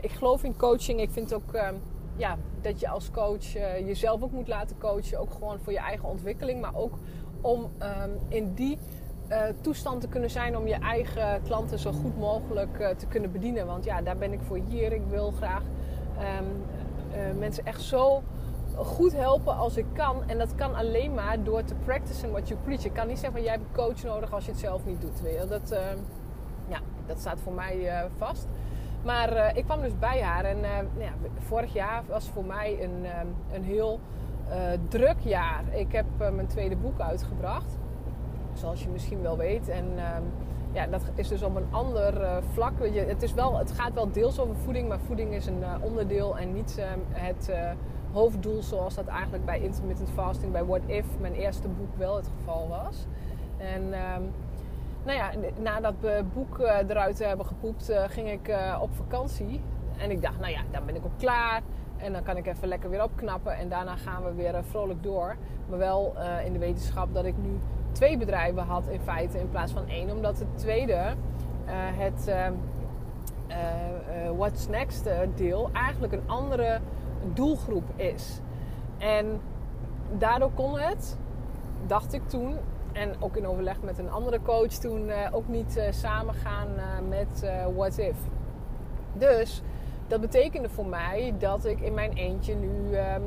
ik 0.00 0.10
geloof 0.10 0.44
in 0.44 0.56
coaching. 0.56 1.00
Ik 1.00 1.10
vind 1.10 1.34
ook 1.34 1.52
ja, 2.22 2.36
dat 2.60 2.80
je 2.80 2.88
als 2.88 3.10
coach 3.10 3.52
jezelf 3.86 4.22
ook 4.22 4.32
moet 4.32 4.48
laten 4.48 4.78
coachen. 4.78 5.18
Ook 5.18 5.32
gewoon 5.32 5.58
voor 5.60 5.72
je 5.72 5.78
eigen 5.78 6.08
ontwikkeling. 6.08 6.60
Maar 6.60 6.74
ook 6.74 6.98
om 7.40 7.60
um, 7.60 8.18
in 8.28 8.54
die 8.54 8.78
uh, 9.28 9.42
toestand 9.60 10.00
te 10.00 10.08
kunnen 10.08 10.30
zijn 10.30 10.56
om 10.56 10.66
je 10.66 10.74
eigen 10.74 11.42
klanten 11.42 11.78
zo 11.78 11.92
goed 11.92 12.18
mogelijk 12.18 12.78
uh, 12.80 12.88
te 12.88 13.06
kunnen 13.06 13.32
bedienen. 13.32 13.66
Want 13.66 13.84
ja, 13.84 14.02
daar 14.02 14.16
ben 14.16 14.32
ik 14.32 14.40
voor 14.42 14.60
hier. 14.68 14.92
Ik 14.92 15.02
wil 15.08 15.30
graag 15.30 15.62
uh, 15.62 17.38
mensen 17.38 17.64
echt 17.64 17.80
zo 17.80 18.22
goed 18.76 19.12
helpen 19.12 19.56
als 19.56 19.76
ik 19.76 19.86
kan. 19.92 20.22
En 20.26 20.38
dat 20.38 20.54
kan 20.54 20.74
alleen 20.74 21.14
maar 21.14 21.42
door 21.42 21.64
te 21.64 21.74
practicen 21.74 22.30
what 22.30 22.48
you 22.48 22.60
preach. 22.60 22.84
Ik 22.84 22.92
kan 22.92 23.06
niet 23.06 23.18
zeggen 23.18 23.36
van 23.36 23.42
jij 23.42 23.52
hebt 23.52 23.64
een 23.68 23.84
coach 23.84 24.02
nodig 24.02 24.32
als 24.32 24.44
je 24.44 24.50
het 24.50 24.60
zelf 24.60 24.84
niet 24.84 25.00
doet. 25.00 25.20
Weet? 25.20 25.48
Dat, 25.48 25.70
ehm, 25.70 25.98
ja, 26.68 26.78
dat 27.06 27.18
staat 27.18 27.40
voor 27.40 27.52
mij 27.52 28.08
vast. 28.16 28.46
Maar 29.04 29.56
ik 29.56 29.64
kwam 29.64 29.80
dus 29.80 29.98
bij 29.98 30.22
haar 30.22 30.44
en 30.44 30.60
nou 30.60 30.86
ja, 30.98 31.12
vorig 31.38 31.72
jaar 31.72 32.02
was 32.08 32.28
voor 32.28 32.44
mij 32.44 32.82
een, 32.82 33.06
een 33.52 33.64
heel 33.64 34.00
druk 34.88 35.18
jaar. 35.18 35.64
Ik 35.70 35.92
heb 35.92 36.06
mijn 36.18 36.46
tweede 36.46 36.76
boek 36.76 37.00
uitgebracht 37.00 37.78
zoals 38.52 38.82
je 38.82 38.88
misschien 38.88 39.22
wel 39.22 39.36
weet. 39.36 39.68
En 39.68 39.84
ehm, 39.96 40.22
ja, 40.72 40.86
dat 40.86 41.02
is 41.14 41.28
dus 41.28 41.42
op 41.42 41.56
een 41.56 41.66
ander 41.70 42.42
vlak. 42.52 42.72
Je, 42.92 43.00
het, 43.00 43.22
is 43.22 43.34
wel, 43.34 43.58
het 43.58 43.70
gaat 43.70 43.92
wel 43.92 44.10
deels 44.10 44.40
over 44.40 44.56
voeding, 44.56 44.88
maar 44.88 45.00
voeding 45.00 45.34
is 45.34 45.46
een 45.46 45.64
onderdeel 45.80 46.38
en 46.38 46.52
niet 46.52 46.76
uh, 46.78 46.84
het 47.08 47.48
eh, 47.48 47.70
hoofddoel 48.12 48.62
zoals 48.62 48.94
dat 48.94 49.06
eigenlijk 49.06 49.44
bij 49.44 49.60
intermittent 49.60 50.10
fasting, 50.10 50.52
bij 50.52 50.64
What 50.64 50.80
If, 50.86 51.06
mijn 51.20 51.34
eerste 51.34 51.68
boek, 51.68 51.96
wel 51.96 52.16
het 52.16 52.30
geval 52.38 52.68
was. 52.68 53.06
En 53.56 53.94
nou 55.04 55.18
ja, 55.18 55.30
na 55.58 55.80
dat 55.80 55.94
boek 56.32 56.58
eruit 56.58 57.16
te 57.16 57.24
hebben 57.24 57.46
gepoept, 57.46 57.92
ging 58.06 58.30
ik 58.30 58.56
op 58.80 58.94
vakantie. 58.94 59.60
En 59.98 60.10
ik 60.10 60.22
dacht, 60.22 60.38
nou 60.38 60.52
ja, 60.52 60.60
dan 60.70 60.84
ben 60.86 60.94
ik 60.94 61.04
ook 61.04 61.18
klaar. 61.18 61.60
En 61.96 62.12
dan 62.12 62.22
kan 62.22 62.36
ik 62.36 62.46
even 62.46 62.68
lekker 62.68 62.90
weer 62.90 63.02
opknappen. 63.02 63.56
En 63.56 63.68
daarna 63.68 63.96
gaan 63.96 64.24
we 64.24 64.34
weer 64.34 64.64
vrolijk 64.64 65.02
door. 65.02 65.36
Maar 65.68 65.78
wel 65.78 66.14
in 66.44 66.52
de 66.52 66.58
wetenschap 66.58 67.14
dat 67.14 67.24
ik 67.24 67.34
nu 67.36 67.58
twee 67.92 68.16
bedrijven 68.16 68.62
had 68.62 68.86
in 68.88 69.00
feite 69.00 69.38
in 69.38 69.50
plaats 69.50 69.72
van 69.72 69.88
één. 69.88 70.10
Omdat 70.10 70.38
het 70.38 70.58
tweede, 70.58 71.14
het 71.94 72.28
uh, 72.28 72.46
What's 74.36 74.68
Next 74.68 75.08
deel, 75.34 75.70
eigenlijk 75.72 76.12
een 76.12 76.22
andere 76.26 76.80
doelgroep 77.32 77.84
is. 77.96 78.40
En 78.98 79.40
daardoor 80.18 80.50
kon 80.54 80.78
het, 80.78 81.18
dacht 81.86 82.12
ik 82.12 82.28
toen, 82.28 82.56
en 82.92 83.14
ook 83.20 83.36
in 83.36 83.46
overleg 83.46 83.80
met 83.82 83.98
een 83.98 84.10
andere 84.10 84.42
coach 84.42 84.72
toen, 84.72 85.10
ook 85.32 85.48
niet 85.48 85.80
samengaan 85.90 86.68
met 87.08 87.52
What 87.76 87.98
If. 87.98 88.16
Dus 89.12 89.62
dat 90.06 90.20
betekende 90.20 90.68
voor 90.68 90.86
mij 90.86 91.34
dat 91.38 91.64
ik 91.64 91.80
in 91.80 91.94
mijn 91.94 92.12
eentje 92.12 92.54
nu 92.54 92.96
um, 92.96 93.22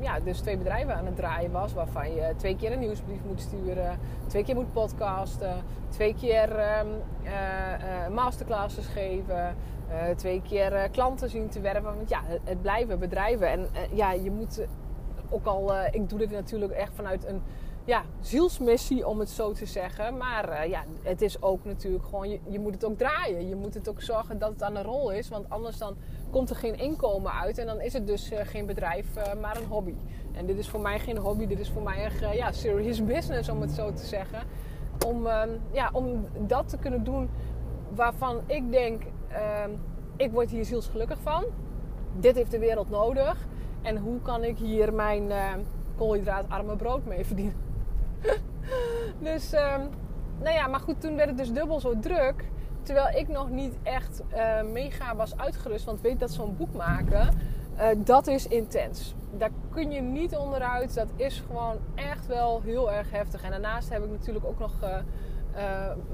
ja, 0.00 0.20
dus 0.20 0.40
twee 0.40 0.56
bedrijven 0.56 0.94
aan 0.94 1.06
het 1.06 1.16
draaien 1.16 1.50
was. 1.50 1.72
Waarvan 1.72 2.14
je 2.14 2.34
twee 2.36 2.56
keer 2.56 2.72
een 2.72 2.78
nieuwsbrief 2.78 3.24
moet 3.26 3.40
sturen, 3.40 3.98
twee 4.26 4.44
keer 4.44 4.54
moet 4.54 4.72
podcasten, 4.72 5.54
twee 5.88 6.14
keer 6.14 6.58
uh, 6.58 8.08
masterclasses 8.14 8.86
geven, 8.86 9.56
uh, 9.90 10.14
twee 10.16 10.42
keer 10.42 10.88
klanten 10.90 11.30
zien 11.30 11.48
te 11.48 11.60
werven. 11.60 11.96
Want 11.96 12.08
ja, 12.08 12.20
het 12.44 12.62
blijven 12.62 12.98
bedrijven. 12.98 13.48
En 13.48 13.66
ja, 13.92 14.12
je 14.12 14.30
moet 14.30 14.66
ook 15.30 15.46
al, 15.46 15.72
ik 15.90 16.08
doe 16.08 16.18
dit 16.18 16.30
natuurlijk 16.30 16.72
echt 16.72 16.92
vanuit 16.94 17.26
een 17.26 17.42
ja, 17.84 18.02
zielsmissie, 18.20 19.06
om 19.06 19.18
het 19.18 19.30
zo 19.30 19.52
te 19.52 19.66
zeggen. 19.66 20.16
Maar 20.16 20.48
eh, 20.48 20.68
ja, 20.70 20.84
het 21.02 21.22
is 21.22 21.42
ook 21.42 21.64
natuurlijk 21.64 22.04
gewoon, 22.04 22.28
je, 22.30 22.40
je 22.48 22.58
moet 22.58 22.74
het 22.74 22.84
ook 22.84 22.98
draaien. 22.98 23.48
Je 23.48 23.54
moet 23.54 23.74
het 23.74 23.88
ook 23.88 24.02
zorgen 24.02 24.38
dat 24.38 24.50
het 24.50 24.62
aan 24.62 24.74
de 24.74 24.82
rol 24.82 25.12
is. 25.12 25.28
Want 25.28 25.50
anders 25.50 25.78
dan 25.78 25.96
komt 26.30 26.50
er 26.50 26.56
geen 26.56 26.78
inkomen 26.78 27.32
uit. 27.32 27.58
En 27.58 27.66
dan 27.66 27.80
is 27.80 27.92
het 27.92 28.06
dus 28.06 28.30
eh, 28.30 28.46
geen 28.46 28.66
bedrijf, 28.66 29.16
eh, 29.16 29.40
maar 29.40 29.56
een 29.56 29.66
hobby. 29.66 29.94
En 30.32 30.46
dit 30.46 30.58
is 30.58 30.68
voor 30.68 30.80
mij 30.80 30.98
geen 30.98 31.16
hobby. 31.18 31.46
Dit 31.46 31.58
is 31.58 31.70
voor 31.70 31.82
mij 31.82 32.04
echt 32.04 32.20
ja, 32.34 32.52
serious 32.52 33.04
business, 33.14 33.48
om 33.48 33.60
het 33.60 33.70
zo 33.70 33.92
te 33.92 34.06
zeggen. 34.06 34.42
Om, 35.06 35.26
ehm, 35.26 35.50
ja, 35.72 35.90
om 35.92 36.26
dat 36.46 36.68
te 36.68 36.78
kunnen 36.78 37.04
doen 37.04 37.30
waarvan 37.94 38.40
ik 38.46 38.70
denk, 38.70 39.02
ehm, 39.28 39.70
ik 40.16 40.32
word 40.32 40.50
hier 40.50 40.64
zielsgelukkig 40.64 41.18
van. 41.20 41.44
Dit 42.18 42.36
heeft 42.36 42.50
de 42.50 42.58
wereld 42.58 42.90
nodig. 42.90 43.46
En 43.82 43.96
hoe 43.96 44.20
kan 44.20 44.44
ik 44.44 44.58
hier 44.58 44.94
mijn 44.94 45.32
koolhydraatarme 45.96 46.76
brood 46.76 47.04
mee 47.04 47.24
verdienen? 47.24 47.71
dus, 49.30 49.52
um, 49.52 49.88
nou 50.42 50.54
ja, 50.54 50.66
maar 50.66 50.80
goed, 50.80 51.00
toen 51.00 51.16
werd 51.16 51.28
het 51.28 51.38
dus 51.38 51.52
dubbel 51.52 51.80
zo 51.80 51.98
druk. 51.98 52.44
Terwijl 52.82 53.16
ik 53.16 53.28
nog 53.28 53.50
niet 53.50 53.74
echt 53.82 54.22
uh, 54.34 54.62
mega 54.72 55.16
was 55.16 55.36
uitgerust. 55.36 55.84
Want 55.84 56.00
weet 56.00 56.20
dat 56.20 56.30
zo'n 56.30 56.56
boek 56.56 56.72
maken, 56.74 57.28
uh, 57.78 57.86
dat 57.96 58.26
is 58.26 58.46
intens. 58.46 59.14
Daar 59.38 59.50
kun 59.70 59.90
je 59.90 60.00
niet 60.00 60.36
onderuit. 60.36 60.94
Dat 60.94 61.08
is 61.16 61.42
gewoon 61.46 61.76
echt 61.94 62.26
wel 62.26 62.60
heel 62.64 62.92
erg 62.92 63.10
heftig. 63.10 63.42
En 63.42 63.50
daarnaast 63.50 63.90
heb 63.90 64.04
ik 64.04 64.10
natuurlijk 64.10 64.44
ook 64.44 64.58
nog 64.58 64.72
uh, 64.82 64.96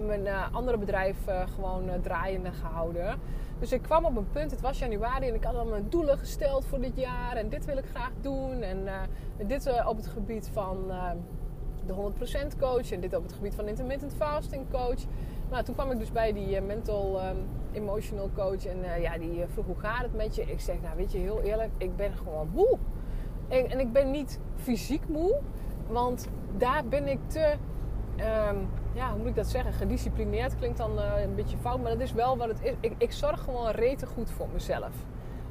mijn 0.06 0.28
andere 0.52 0.78
bedrijf 0.78 1.16
gewoon 1.54 1.90
draaiende 2.02 2.52
gehouden. 2.52 3.18
Dus 3.58 3.72
ik 3.72 3.82
kwam 3.82 4.04
op 4.04 4.16
een 4.16 4.30
punt, 4.30 4.50
het 4.50 4.60
was 4.60 4.78
januari 4.78 5.28
en 5.28 5.34
ik 5.34 5.44
had 5.44 5.54
al 5.54 5.64
mijn 5.64 5.86
doelen 5.88 6.18
gesteld 6.18 6.64
voor 6.66 6.80
dit 6.80 6.96
jaar. 6.96 7.36
En 7.36 7.48
dit 7.48 7.64
wil 7.64 7.76
ik 7.76 7.84
graag 7.94 8.10
doen. 8.20 8.62
En 8.62 8.88
dit 9.46 9.84
op 9.86 9.96
het 9.96 10.06
gebied 10.06 10.50
van 10.52 10.90
de 11.88 11.94
100% 12.54 12.58
coach 12.58 12.92
en 12.92 13.00
dit 13.00 13.16
op 13.16 13.22
het 13.22 13.32
gebied 13.32 13.54
van 13.54 13.68
intermittent 13.68 14.14
fasting 14.14 14.64
coach. 14.70 15.00
Nou, 15.50 15.64
toen 15.64 15.74
kwam 15.74 15.90
ik 15.90 15.98
dus 15.98 16.12
bij 16.12 16.32
die 16.32 16.60
uh, 16.60 16.66
mental 16.66 17.20
um, 17.28 17.36
emotional 17.72 18.30
coach 18.34 18.66
en 18.66 18.78
uh, 18.78 19.02
ja, 19.02 19.18
die 19.18 19.38
uh, 19.38 19.44
vroeg 19.52 19.66
hoe 19.66 19.78
gaat 19.78 20.02
het 20.02 20.14
met 20.14 20.34
je? 20.34 20.42
Ik 20.42 20.60
zeg, 20.60 20.76
nou 20.82 20.96
weet 20.96 21.12
je, 21.12 21.18
heel 21.18 21.40
eerlijk, 21.42 21.70
ik 21.76 21.96
ben 21.96 22.12
gewoon 22.12 22.48
moe. 22.52 22.78
En, 23.48 23.70
en 23.70 23.80
ik 23.80 23.92
ben 23.92 24.10
niet 24.10 24.38
fysiek 24.56 25.08
moe, 25.08 25.38
want 25.86 26.28
daar 26.56 26.84
ben 26.84 27.08
ik 27.08 27.18
te, 27.26 27.54
um, 28.50 28.68
ja, 28.92 29.10
hoe 29.10 29.18
moet 29.18 29.28
ik 29.28 29.34
dat 29.34 29.46
zeggen? 29.46 29.72
Gedisciplineerd 29.72 30.56
klinkt 30.56 30.78
dan 30.78 30.98
een 30.98 31.34
beetje 31.34 31.56
fout, 31.56 31.82
maar 31.82 31.90
dat 31.90 32.00
is 32.00 32.12
wel 32.12 32.36
wat 32.36 32.48
het 32.48 32.62
is. 32.62 32.74
Ik, 32.80 32.92
ik 32.98 33.12
zorg 33.12 33.40
gewoon 33.40 33.70
rete 33.70 34.06
goed 34.06 34.30
voor 34.30 34.48
mezelf 34.52 34.92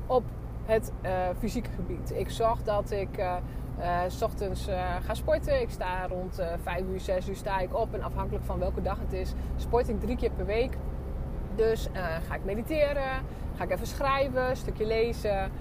op 0.07 0.23
het 0.67 0.91
fysieke 1.37 1.69
gebied. 1.75 2.11
Ik 2.15 2.29
zorg 2.29 2.63
dat 2.63 2.91
ik 2.91 3.17
uh, 3.17 3.35
s 4.07 4.21
ochtends 4.21 4.67
ga 5.01 5.13
sporten. 5.13 5.61
Ik 5.61 5.69
sta 5.69 6.07
rond 6.07 6.39
uh, 6.39 6.45
5 6.63 6.81
uur, 6.91 6.99
6 6.99 7.29
uur 7.29 7.35
sta 7.35 7.59
ik 7.59 7.75
op. 7.75 7.93
En 7.93 8.03
afhankelijk 8.03 8.45
van 8.45 8.59
welke 8.59 8.81
dag 8.81 8.99
het 8.99 9.13
is, 9.13 9.33
sport 9.55 9.89
ik 9.89 9.99
drie 9.99 10.15
keer 10.15 10.31
per 10.31 10.45
week. 10.45 10.77
Dus 11.55 11.89
ga 12.27 12.35
ik 12.35 12.45
mediteren, 12.45 13.23
ga 13.55 13.63
ik 13.63 13.71
even 13.71 13.87
schrijven, 13.87 14.49
een 14.49 14.55
stukje 14.55 14.85
lezen, 14.85 15.51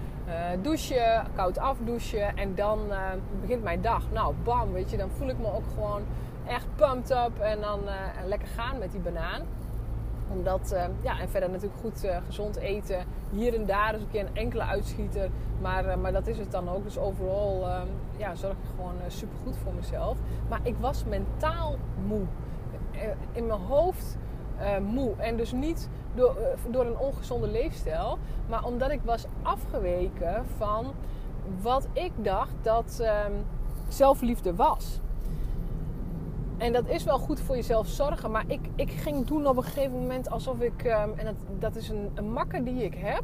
douchen, 0.61 1.25
koud 1.35 1.57
afdouchen. 1.57 2.37
En 2.37 2.55
dan 2.55 2.79
begint 3.41 3.63
mijn 3.63 3.81
dag. 3.81 4.03
Nou, 4.11 4.33
bam, 4.43 4.71
weet 4.71 4.91
je, 4.91 4.97
dan 4.97 5.09
voel 5.09 5.29
ik 5.29 5.37
me 5.37 5.53
ook 5.53 5.67
gewoon 5.73 6.01
echt 6.47 6.65
pumped 6.75 7.11
up. 7.11 7.39
En 7.39 7.61
dan 7.61 7.79
lekker 8.25 8.47
gaan 8.47 8.77
met 8.77 8.91
die 8.91 9.01
banaan 9.01 9.41
omdat, 10.31 10.71
uh, 10.73 10.85
ja, 11.01 11.19
en 11.19 11.29
verder 11.29 11.49
natuurlijk 11.49 11.79
goed 11.81 12.05
uh, 12.05 12.17
gezond 12.25 12.55
eten. 12.55 13.05
Hier 13.31 13.55
en 13.55 13.65
daar 13.65 13.95
is 13.95 14.01
een 14.01 14.09
keer 14.09 14.25
een 14.25 14.35
enkele 14.35 14.63
uitschieter. 14.63 15.29
Maar, 15.61 15.85
uh, 15.85 15.95
maar 15.95 16.11
dat 16.11 16.27
is 16.27 16.37
het 16.37 16.51
dan 16.51 16.69
ook. 16.69 16.83
Dus 16.83 16.97
overal 16.97 17.67
ja, 18.17 18.35
zorg 18.35 18.53
ik 18.53 18.69
gewoon 18.75 18.95
super 19.07 19.37
goed 19.43 19.57
voor 19.57 19.73
mezelf. 19.73 20.17
Maar 20.49 20.59
ik 20.63 20.75
was 20.79 21.03
mentaal 21.03 21.75
moe. 22.07 22.25
in 23.31 23.47
mijn 23.47 23.59
hoofd 23.59 24.17
moe. 24.81 25.13
En 25.17 25.37
dus 25.37 25.51
niet 25.51 25.89
door, 26.15 26.37
door 26.69 26.85
een 26.85 26.97
ongezonde 26.97 27.47
leefstijl. 27.47 28.17
Maar 28.49 28.65
omdat 28.65 28.91
ik 28.91 29.01
was 29.03 29.25
afgeweken 29.41 30.45
van 30.57 30.93
wat 31.61 31.87
ik 31.93 32.11
dacht 32.15 32.53
dat 32.61 32.99
ehm, 32.99 33.31
zelfliefde 33.87 34.55
was. 34.55 34.99
En 36.57 36.73
dat 36.73 36.87
is 36.87 37.03
wel 37.03 37.19
goed 37.19 37.39
voor 37.39 37.55
jezelf 37.55 37.87
zorgen. 37.87 38.31
Maar 38.31 38.43
ik, 38.47 38.59
ik 38.75 38.91
ging 38.91 39.25
doen 39.25 39.47
op 39.47 39.57
een 39.57 39.63
gegeven 39.63 39.99
moment 39.99 40.29
alsof 40.29 40.59
ik. 40.59 40.83
Um, 40.83 41.13
en 41.17 41.25
dat, 41.25 41.35
dat 41.59 41.75
is 41.75 41.89
een, 41.89 42.11
een 42.13 42.31
makker 42.31 42.63
die 42.63 42.83
ik 42.83 42.95
heb. 42.95 43.23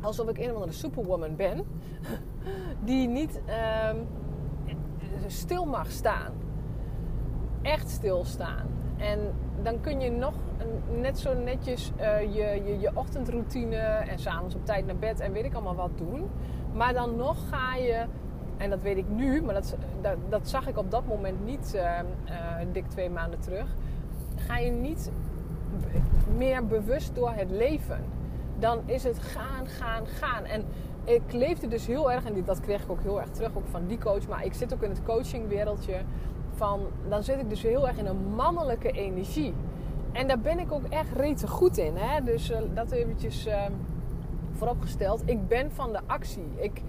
Alsof 0.00 0.28
ik 0.28 0.38
een 0.38 0.48
of 0.48 0.54
andere 0.54 0.72
superwoman 0.72 1.36
ben. 1.36 1.64
Die 2.84 3.08
niet 3.08 3.40
um, 3.90 4.06
stil 5.26 5.64
mag 5.64 5.90
staan. 5.90 6.32
Echt 7.62 7.90
stilstaan. 7.90 8.66
En 8.96 9.18
dan 9.62 9.80
kun 9.80 10.00
je 10.00 10.10
nog 10.10 10.34
net 11.00 11.18
zo 11.18 11.34
netjes 11.34 11.92
uh, 12.00 12.20
je, 12.20 12.62
je, 12.64 12.78
je 12.80 12.90
ochtendroutine 12.94 13.76
en 13.76 14.18
s'avonds 14.18 14.54
op 14.54 14.66
tijd 14.66 14.86
naar 14.86 14.96
bed 14.96 15.20
en 15.20 15.32
weet 15.32 15.44
ik 15.44 15.54
allemaal 15.54 15.74
wat 15.74 15.98
doen. 15.98 16.30
Maar 16.72 16.92
dan 16.92 17.16
nog 17.16 17.48
ga 17.48 17.76
je 17.76 18.04
en 18.56 18.70
dat 18.70 18.82
weet 18.82 18.96
ik 18.96 19.08
nu, 19.08 19.42
maar 19.42 19.54
dat, 19.54 19.76
dat, 20.28 20.48
zag 20.48 20.68
ik 20.68 20.78
op 20.78 20.90
dat 20.90 21.06
moment 21.06 21.44
niet 21.44 21.72
uh, 21.76 22.00
dik 22.72 22.88
twee 22.88 23.10
maanden 23.10 23.40
terug. 23.40 23.66
Ga 24.36 24.58
je 24.58 24.70
niet 24.70 25.10
meer 26.36 26.66
bewust 26.66 27.14
door 27.14 27.32
het 27.32 27.50
leven. 27.50 27.98
Dan 28.58 28.80
is 28.86 29.04
het 29.04 29.18
gaan, 29.18 29.66
gaan, 29.66 30.06
gaan. 30.06 30.44
En 30.44 30.64
ik 31.04 31.32
leefde 31.32 31.68
dus 31.68 31.86
heel 31.86 32.12
erg, 32.12 32.24
en 32.24 32.44
dat 32.44 32.60
kreeg 32.60 32.82
ik 32.82 32.90
ook 32.90 33.02
heel 33.02 33.20
erg 33.20 33.30
terug 33.30 33.56
ook 33.56 33.66
van 33.70 33.86
die 33.86 33.98
coach. 33.98 34.28
Maar 34.28 34.44
ik 34.44 34.54
zit 34.54 34.74
ook 34.74 34.82
in 34.82 34.90
het 34.90 35.02
coachingwereldje. 35.02 36.00
Van, 36.54 36.80
dan 37.08 37.22
zit 37.22 37.40
ik 37.40 37.48
dus 37.48 37.62
heel 37.62 37.88
erg 37.88 37.98
in 37.98 38.06
een 38.06 38.34
mannelijke 38.34 38.90
energie. 38.90 39.54
En 40.12 40.28
daar 40.28 40.38
ben 40.38 40.58
ik 40.58 40.72
ook 40.72 40.84
echt 40.88 41.12
rete 41.16 41.48
goed 41.48 41.78
in. 41.78 41.96
Hè? 41.96 42.22
Dus 42.22 42.50
uh, 42.50 42.58
dat 42.74 42.90
eventjes 42.90 43.46
uh, 43.46 43.62
vooropgesteld. 44.52 45.22
Ik 45.24 45.48
ben 45.48 45.72
van 45.72 45.92
de 45.92 46.00
actie. 46.06 46.46
Ik, 46.56 46.82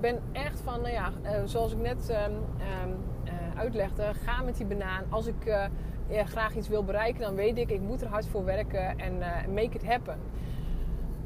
ben 0.00 0.20
echt 0.32 0.60
van, 0.60 0.80
nou 0.80 0.92
ja, 0.92 1.12
uh, 1.22 1.30
zoals 1.44 1.72
ik 1.72 1.78
net 1.78 2.10
uh, 2.10 2.16
uh, 2.16 3.58
uitlegde, 3.58 4.14
ga 4.14 4.42
met 4.42 4.56
die 4.56 4.66
banaan. 4.66 5.04
Als 5.08 5.26
ik 5.26 5.68
ja, 6.08 6.24
graag 6.24 6.54
iets 6.54 6.68
wil 6.68 6.84
bereiken, 6.84 7.20
dan 7.20 7.34
weet 7.34 7.58
ik, 7.58 7.70
ik 7.70 7.80
moet 7.80 8.02
er 8.02 8.08
hard 8.08 8.26
voor 8.26 8.44
werken 8.44 8.98
en 8.98 9.18
make 9.54 9.76
it 9.76 9.86
happen. 9.86 10.18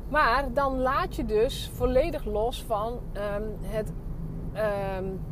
Maar 0.09 0.53
dan 0.53 0.79
laat 0.79 1.17
je 1.17 1.25
dus 1.25 1.71
volledig 1.75 2.25
los 2.25 2.65
van 2.65 2.93
um, 2.93 3.57
het 3.63 3.93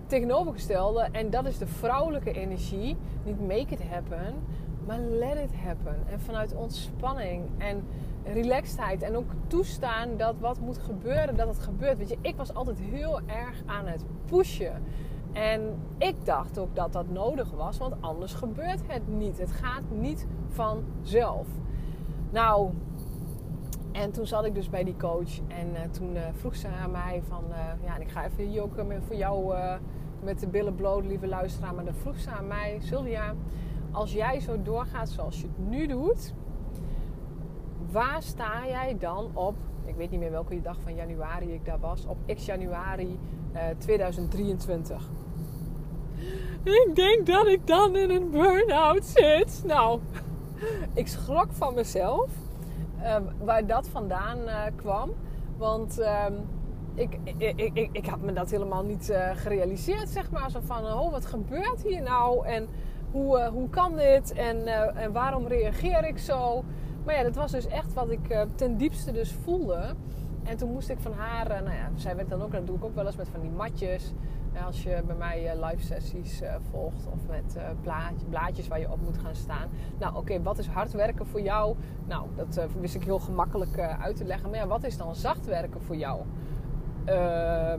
tegenovergestelde. 0.07 1.09
En 1.13 1.31
dat 1.31 1.47
is 1.47 1.59
de 1.59 1.67
vrouwelijke 1.67 2.33
energie. 2.33 2.97
Niet 3.25 3.41
make 3.41 3.75
it 3.75 3.83
happen, 3.91 4.35
maar 4.87 4.99
let 4.99 5.37
it 5.37 5.55
happen. 5.65 5.97
En 6.11 6.21
vanuit 6.21 6.55
ontspanning 6.55 7.51
en 7.59 7.85
relaxedheid 8.25 9.03
en 9.03 9.17
ook 9.17 9.31
toestaan 9.47 10.17
dat 10.17 10.35
wat 10.41 10.61
moet 10.61 10.79
gebeuren, 10.79 11.37
dat 11.37 11.49
het 11.49 11.59
gebeurt. 11.59 11.99
Weet 11.99 12.09
je, 12.09 12.19
ik 12.21 12.37
was 12.37 12.55
altijd 12.55 12.81
heel 12.81 13.21
erg 13.27 13.63
aan 13.67 13.87
het 13.87 14.05
pushen. 14.25 14.83
En 15.33 15.61
ik 15.99 16.25
dacht 16.25 16.59
ook 16.59 16.75
dat 16.75 16.93
dat 16.93 17.09
nodig 17.09 17.51
was, 17.51 17.79
want 17.79 17.95
anders 18.01 18.35
gebeurt 18.35 18.81
het 18.87 19.09
niet. 19.09 19.39
Het 19.39 19.51
gaat 19.51 19.83
niet 19.91 20.27
vanzelf. 20.49 21.47
Nou, 22.31 22.71
en 23.93 24.11
toen 24.11 24.27
zat 24.27 24.45
ik 24.45 24.55
dus 24.55 24.71
bij 24.71 24.85
die 24.85 24.97
coach 24.97 25.39
en 25.49 25.71
uh, 25.73 25.81
toen 25.91 26.17
uh, 26.17 26.23
vroeg 26.33 26.57
ze 26.57 26.69
aan 26.69 26.91
mij 26.91 27.23
van, 27.29 27.45
uh, 27.51 27.57
ja, 27.85 27.95
en 27.95 28.01
ik 28.01 28.11
ga 28.11 28.25
even 28.25 28.45
hier 28.45 28.63
ook 28.63 28.75
voor 29.07 29.17
jou 29.17 29.55
met 30.23 30.41
de 30.41 30.47
billen 30.47 30.75
bloot, 30.75 31.05
lieve 31.05 31.27
luisteraar, 31.27 31.75
maar 31.75 31.85
dan 31.85 31.95
vroeg 31.95 32.19
ze 32.19 32.31
aan 32.31 32.47
mij, 32.47 32.79
Sylvia, 32.81 33.35
als 33.91 34.13
jij 34.13 34.41
zo 34.41 34.63
doorgaat 34.63 35.09
zoals 35.09 35.41
je 35.41 35.47
het 35.47 35.69
nu 35.69 35.87
doet, 35.87 36.35
waar 37.95 38.23
sta 38.23 38.67
jij 38.67 38.97
dan 38.99 39.31
op, 39.35 39.55
ik 39.85 39.95
weet 39.95 40.11
niet 40.11 40.21
meer 40.21 40.31
welke 40.31 40.61
dag 40.61 40.77
van 40.83 40.95
januari 40.95 41.53
ik 41.53 41.65
daar 41.65 41.81
was, 41.81 42.07
op 42.07 42.17
x 42.35 42.47
januari 42.47 43.19
uh, 43.55 43.61
2023? 43.79 45.11
Ik 46.63 46.91
denk 46.95 47.27
dat 47.27 47.47
ik 47.47 47.67
dan 47.67 47.97
in 47.97 48.11
een 48.11 48.31
burn-out 48.31 49.05
zit. 49.05 49.63
Nou, 49.67 50.01
ik 50.95 51.09
schrok 51.09 51.47
van 51.53 51.75
mezelf 51.75 52.31
uh, 53.01 53.17
waar 53.39 53.67
dat 53.67 53.89
vandaan 53.89 54.39
uh, 54.39 54.63
kwam. 54.77 55.11
Want 55.57 55.99
uh, 55.99 56.25
ik, 56.95 57.19
ik, 57.37 57.61
ik, 57.75 57.89
ik, 57.93 58.07
had 58.07 58.21
me 58.21 58.33
dat 58.33 58.51
helemaal 58.51 58.85
niet 58.85 59.13
gerealiseerd, 59.35 60.09
zeg 60.09 60.31
maar. 60.31 60.51
Zo 60.51 60.61
van, 60.65 60.85
oh, 60.85 61.11
wat 61.11 61.27
gebeurt 61.27 61.83
hier 61.83 62.03
nou? 62.03 62.47
En 62.47 62.69
hoe, 63.11 63.49
hoe 63.53 63.69
kan 63.69 63.97
dit? 63.97 64.33
En, 64.33 64.67
en 64.97 65.13
waarom 65.13 65.47
reageer 65.47 66.05
ik 66.05 66.19
zo? 66.19 66.65
Maar 67.05 67.15
ja, 67.15 67.23
dat 67.23 67.35
was 67.35 67.53
dus 67.53 67.67
echt 67.67 67.93
wat 67.93 68.11
ik 68.11 68.31
uh, 68.31 68.43
ten 68.55 68.77
diepste 68.77 69.13
dus 69.13 69.33
voelde. 69.33 69.95
En 70.43 70.57
toen 70.57 70.73
moest 70.73 70.89
ik 70.89 70.99
van 70.99 71.13
haar, 71.13 71.51
uh, 71.51 71.61
nou 71.61 71.77
ja, 71.77 71.91
zij 71.95 72.17
werd 72.17 72.29
dan 72.29 72.43
ook, 72.43 72.53
dat 72.53 72.67
doe 72.67 72.77
ik 72.77 72.85
ook 72.85 72.95
wel 72.95 73.07
eens 73.07 73.17
met 73.17 73.29
van 73.29 73.41
die 73.41 73.51
matjes. 73.51 74.13
Als 74.67 74.83
je 74.83 75.03
bij 75.07 75.17
mij 75.17 75.65
live 75.65 75.83
sessies 75.85 76.43
volgt 76.71 77.07
of 77.13 77.19
met 77.29 77.57
blaadjes, 77.83 78.23
blaadjes 78.29 78.69
waar 78.69 78.81
je 78.81 78.91
op 78.91 79.01
moet 79.01 79.19
gaan 79.19 79.35
staan. 79.35 79.69
Nou, 79.99 80.17
oké, 80.17 80.43
wat 80.43 80.59
is 80.59 80.67
hard 80.67 80.93
werken 80.93 81.27
voor 81.27 81.41
jou? 81.41 81.77
Nou, 82.07 82.27
dat 82.37 82.67
wist 82.81 82.95
ik 82.95 83.05
heel 83.05 83.19
gemakkelijk 83.19 83.79
uit 83.79 84.17
te 84.17 84.25
leggen. 84.25 84.51
Maar 84.51 84.59
ja, 84.59 84.67
wat 84.67 84.85
is 84.85 84.97
dan 84.97 85.15
zacht 85.15 85.47
werken 85.47 85.81
voor 85.81 85.97
jou? 85.97 86.21
Ehm, 87.05 87.79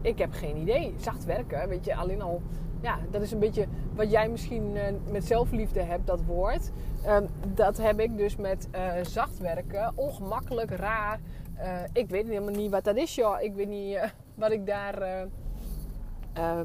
ik 0.00 0.18
heb 0.18 0.32
geen 0.32 0.56
idee. 0.56 0.94
Zacht 0.96 1.24
werken, 1.24 1.68
weet 1.68 1.84
je, 1.84 1.96
alleen 1.96 2.22
al 2.22 2.42
ja, 2.80 2.98
dat 3.10 3.22
is 3.22 3.32
een 3.32 3.38
beetje 3.38 3.66
wat 3.94 4.10
jij 4.10 4.28
misschien 4.28 4.76
uh, 4.76 4.82
met 5.10 5.24
zelfliefde 5.24 5.80
hebt, 5.80 6.06
dat 6.06 6.24
woord. 6.24 6.70
Um, 7.06 7.28
dat 7.54 7.76
heb 7.76 8.00
ik 8.00 8.16
dus 8.16 8.36
met 8.36 8.68
uh, 8.74 8.92
zacht 9.04 9.38
werken. 9.38 9.92
Ongemakkelijk, 9.94 10.70
raar. 10.70 11.20
Uh, 11.58 11.80
ik 11.92 12.08
weet 12.08 12.26
helemaal 12.26 12.54
niet 12.54 12.70
wat 12.70 12.84
dat 12.84 12.96
is, 12.96 13.14
joh. 13.14 13.40
Ik 13.40 13.54
weet 13.54 13.68
niet 13.68 13.98
wat 14.34 14.50
ik 14.50 14.66
daar 14.66 15.26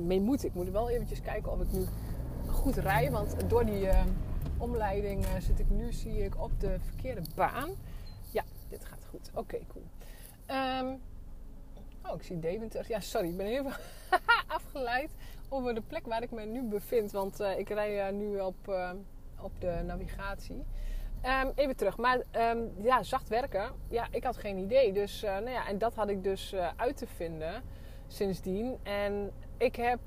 mee 0.01 0.21
moet. 0.21 0.43
Ik 0.43 0.53
moet 0.53 0.69
wel 0.69 0.89
eventjes 0.89 1.21
kijken 1.21 1.51
of 1.51 1.61
ik 1.61 1.71
nu 1.71 1.85
goed 2.47 2.75
rij. 2.75 3.11
Want 3.11 3.35
door 3.47 3.65
die 3.65 3.89
omleiding 4.57 5.25
zit 5.39 5.59
ik 5.59 5.69
nu, 5.69 5.93
zie 5.93 6.23
ik, 6.23 6.43
op 6.43 6.59
de 6.59 6.77
verkeerde 6.79 7.21
baan. 7.35 7.69
Ja, 8.31 8.43
dit 8.69 8.85
gaat 8.85 9.05
goed. 9.09 9.29
Oké, 9.33 9.57
cool. 9.67 9.85
Um, 10.81 10.99
oh, 12.05 12.15
ik 12.15 12.23
zie 12.23 12.39
Deventer. 12.39 12.85
Ja, 12.87 12.99
sorry, 12.99 13.29
ik 13.29 13.37
ben 13.37 13.45
even 13.45 13.73
afgeleid 14.47 15.09
over 15.55 15.75
de 15.75 15.81
plek 15.81 16.05
waar 16.07 16.23
ik 16.23 16.31
me 16.31 16.45
nu 16.45 16.63
bevind. 16.63 17.11
Want 17.11 17.41
uh, 17.41 17.57
ik 17.57 17.69
rij 17.69 18.11
uh, 18.11 18.17
nu 18.17 18.39
op, 18.39 18.67
uh, 18.69 18.91
op 19.41 19.61
de 19.61 19.81
navigatie. 19.85 20.63
Um, 21.43 21.51
even 21.55 21.75
terug. 21.75 21.97
Maar 21.97 22.21
um, 22.31 22.71
ja, 22.81 23.03
zacht 23.03 23.29
werken. 23.29 23.71
Ja, 23.89 24.07
ik 24.11 24.23
had 24.23 24.37
geen 24.37 24.57
idee. 24.57 24.91
Dus, 24.93 25.21
nou 25.21 25.49
ja, 25.49 25.67
en 25.67 25.77
dat 25.77 25.95
had 25.95 26.09
ik 26.09 26.23
dus 26.23 26.55
uit 26.75 26.97
te 26.97 27.07
vinden 27.07 27.63
sindsdien. 28.07 28.77
En 28.83 29.31
ik 29.57 29.75
heb 29.75 29.99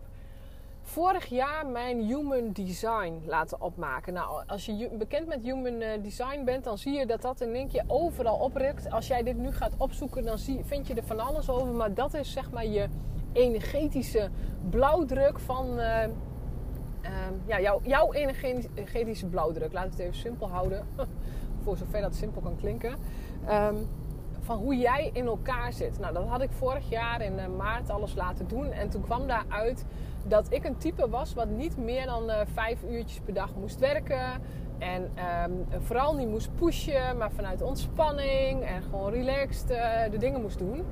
vorig 0.89 1.27
jaar 1.27 1.67
mijn 1.67 2.01
Human 2.01 2.53
Design 2.53 3.23
laten 3.27 3.61
opmaken. 3.61 4.13
Nou, 4.13 4.43
als 4.47 4.67
je 4.67 4.89
bekend 4.99 5.27
met 5.27 5.43
Human 5.43 6.03
Design 6.03 6.45
bent, 6.45 6.65
dan 6.65 6.79
zie 6.79 6.93
je 6.93 7.07
dat 7.07 7.23
dat 7.23 7.41
één 7.41 7.69
keer 7.69 7.85
overal 7.87 8.37
oprukt. 8.37 8.91
Als 8.91 9.07
jij 9.07 9.23
dit 9.23 9.37
nu 9.37 9.53
gaat 9.53 9.73
opzoeken, 9.77 10.25
dan 10.25 10.39
zie, 10.39 10.61
vind 10.65 10.87
je 10.87 10.95
er 10.95 11.05
van 11.05 11.21
alles 11.21 11.51
over. 11.51 11.75
Maar 11.75 11.95
dat 11.95 12.15
is 12.15 12.33
zeg 12.33 12.51
maar 12.51 12.67
je 12.67 12.89
energetische 13.33 14.29
blauwdruk 14.71 15.39
van. 15.39 15.79
Uh, 15.79 16.03
uh, 17.03 17.11
ja, 17.47 17.61
jouw, 17.61 17.81
jouw 17.83 18.13
energetische 18.13 19.27
blauwdruk. 19.27 19.73
Laat 19.73 19.91
het 19.91 19.99
even 19.99 20.15
simpel 20.17 20.49
houden. 20.49 20.87
Voor 21.63 21.77
zover 21.77 22.01
dat 22.01 22.15
simpel 22.15 22.41
kan 22.41 22.57
klinken. 22.57 22.97
Um, 23.51 23.89
van 24.49 24.59
hoe 24.59 24.77
jij 24.77 25.11
in 25.13 25.27
elkaar 25.27 25.73
zit. 25.73 25.99
Nou, 25.99 26.15
dat 26.15 26.27
had 26.27 26.43
ik 26.43 26.51
vorig 26.51 26.91
jaar 26.91 27.23
in 27.23 27.33
uh, 27.33 27.57
maart 27.57 27.91
alles 27.91 28.15
laten 28.15 28.49
doen. 28.49 28.73
En 28.73 28.89
toen 28.89 29.03
kwam 29.03 29.27
daaruit 29.27 29.85
dat 30.25 30.47
ik 30.53 30.65
een 30.65 30.77
type 30.77 31.09
was 31.09 31.35
wat 31.35 31.49
niet 31.49 31.77
meer 31.77 32.07
dan 32.07 32.31
uh, 32.31 32.41
vijf 32.53 32.83
uurtjes 32.83 33.21
per 33.25 33.35
dag 33.35 33.55
moest 33.55 33.79
werken. 33.79 34.43
En 34.79 35.11
um, 35.45 35.67
vooral 35.81 36.15
niet 36.15 36.29
moest 36.29 36.55
pushen, 36.55 37.17
maar 37.17 37.31
vanuit 37.31 37.63
ontspanning 37.63 38.63
en 38.63 38.83
gewoon 38.83 39.13
relaxed 39.13 39.71
uh, 39.71 40.11
de 40.11 40.19
dingen 40.19 40.41
moest 40.41 40.59
doen. 40.59 40.85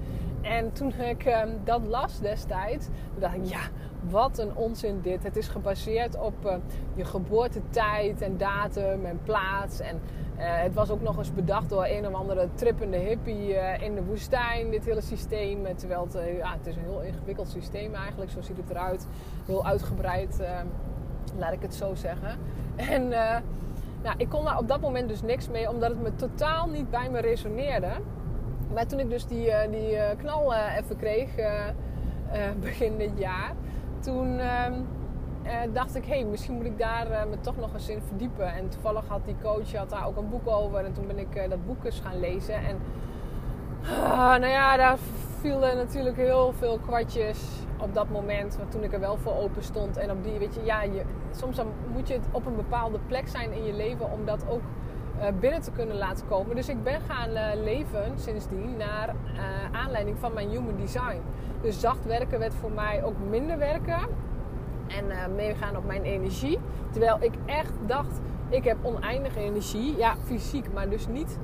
En 0.42 0.72
toen 0.72 0.92
ik 1.14 1.26
um, 1.26 1.60
dat 1.64 1.86
las 1.86 2.20
destijds, 2.20 2.86
dacht 3.18 3.34
ik, 3.34 3.44
ja, 3.44 3.60
wat 4.08 4.38
een 4.38 4.56
onzin 4.56 5.00
dit. 5.00 5.22
Het 5.22 5.36
is 5.36 5.48
gebaseerd 5.48 6.18
op 6.18 6.60
je 6.94 7.04
geboortetijd 7.04 8.20
en 8.22 8.36
datum 8.36 9.04
en 9.04 9.20
plaats. 9.25 9.80
En 9.80 10.00
het 10.37 10.75
was 10.75 10.90
ook 10.90 11.02
nog 11.02 11.19
eens 11.19 11.33
bedacht 11.33 11.69
door 11.69 11.85
een 11.85 12.07
of 12.07 12.12
andere 12.12 12.49
trippende 12.55 12.97
hippie 12.97 13.49
uh, 13.49 13.83
in 13.83 13.95
de 13.95 14.05
woestijn, 14.05 14.71
dit 14.71 14.85
hele 14.85 15.00
systeem. 15.00 15.76
Terwijl 15.76 16.09
het, 16.12 16.37
ja, 16.37 16.52
het 16.59 16.66
is 16.66 16.76
een 16.76 16.83
heel 16.83 17.00
ingewikkeld 17.00 17.49
systeem 17.49 17.95
eigenlijk, 17.95 18.31
zo 18.31 18.40
ziet 18.40 18.57
het 18.57 18.71
eruit. 18.71 19.07
Heel 19.47 19.66
uitgebreid, 19.66 20.40
ehm, 20.40 20.66
laat 21.38 21.52
ik 21.52 21.62
het 21.62 21.75
zo 21.75 21.95
zeggen. 21.95 22.38
En 22.76 23.09
nou, 24.02 24.14
ik 24.16 24.28
kon 24.28 24.45
daar 24.45 24.59
op 24.59 24.69
dat 24.69 24.81
moment 24.81 25.09
dus 25.09 25.23
niks 25.23 25.49
mee, 25.49 25.71
omdat 25.71 25.90
het 25.90 26.02
me 26.02 26.14
totaal 26.14 26.66
niet 26.66 26.90
bij 26.90 27.11
me 27.11 27.21
resoneerde. 27.21 27.90
Maar 28.73 28.87
toen 28.87 28.99
ik 29.00 29.11
dus 29.11 29.26
die, 29.26 29.50
die 29.71 29.99
knal 30.16 30.55
even 30.55 30.97
kreeg, 30.97 31.31
begin 32.61 32.99
dit 32.99 33.19
jaar, 33.19 33.52
toen 34.00 34.38
ehm, 34.38 34.73
dacht 35.73 35.95
ik, 35.95 36.05
hé, 36.05 36.15
hey, 36.15 36.25
misschien 36.25 36.55
moet 36.55 36.65
ik 36.65 36.79
daar 36.79 37.29
me 37.29 37.41
toch 37.41 37.57
nog 37.57 37.75
eens 37.75 37.88
in 37.88 38.03
verdiepen. 38.07 38.55
En 38.55 38.69
toevallig 38.69 39.05
had 39.09 39.25
die 39.25 39.37
coach 39.43 39.73
had 39.73 39.91
daar 39.91 40.07
ook 40.07 40.17
een 40.17 40.29
boek 40.29 40.49
over. 40.49 40.85
En 40.85 40.93
toen 40.93 41.07
ben 41.07 41.19
ik 41.19 41.49
dat 41.49 41.67
boek 41.67 41.85
eens 41.85 42.00
gaan 42.00 42.21
lezen. 42.21 42.54
En 42.54 42.78
nou 44.41 44.47
ja, 44.47 44.76
daar 44.76 44.99
vielen 45.41 45.76
natuurlijk 45.76 46.17
heel 46.17 46.52
veel 46.52 46.78
kwartjes 46.78 47.49
op 47.78 47.95
dat 47.95 48.11
moment. 48.11 48.59
Toen 48.69 48.82
ik 48.82 48.93
er 48.93 49.00
wel 49.00 49.17
voor 49.17 49.37
open 49.37 49.63
stond. 49.63 49.97
En 49.97 50.11
op 50.11 50.25
die, 50.25 50.39
weet 50.39 50.54
je, 50.54 50.65
ja, 50.65 50.82
soms 51.30 51.56
dan 51.56 51.67
moet 51.93 52.09
je 52.09 52.19
op 52.30 52.47
een 52.47 52.56
bepaalde 52.56 52.99
plek 53.06 53.28
zijn 53.28 53.52
in 53.52 53.65
je 53.65 53.73
leven 53.73 54.11
om 54.11 54.25
dat 54.25 54.45
ook 54.49 54.63
binnen 55.41 55.61
te 55.61 55.71
kunnen 55.71 55.97
laten 55.97 56.26
komen. 56.28 56.56
Dus 56.56 56.69
ik 56.69 56.82
ben 56.82 57.00
gaan 57.00 57.63
leven 57.63 58.13
sindsdien 58.15 58.76
naar 58.76 59.15
aanleiding 59.73 60.19
van 60.19 60.32
mijn 60.32 60.49
human 60.49 60.76
design. 60.76 61.21
Dus 61.61 61.80
zacht 61.80 62.04
werken 62.04 62.39
werd 62.39 62.54
voor 62.54 62.73
mij 62.73 63.04
ook 63.04 63.15
minder 63.28 63.59
werken. 63.59 63.99
En 64.86 65.34
meegaan 65.34 65.76
op 65.76 65.84
mijn 65.84 66.02
energie. 66.02 66.58
Terwijl 66.90 67.16
ik 67.20 67.34
echt 67.46 67.72
dacht, 67.86 68.20
ik 68.49 68.64
heb 68.64 68.76
oneindige 68.82 69.40
energie. 69.40 69.96
Ja, 69.96 70.16
fysiek, 70.25 70.72
maar 70.72 70.88
dus 70.88 71.06
niet 71.06 71.38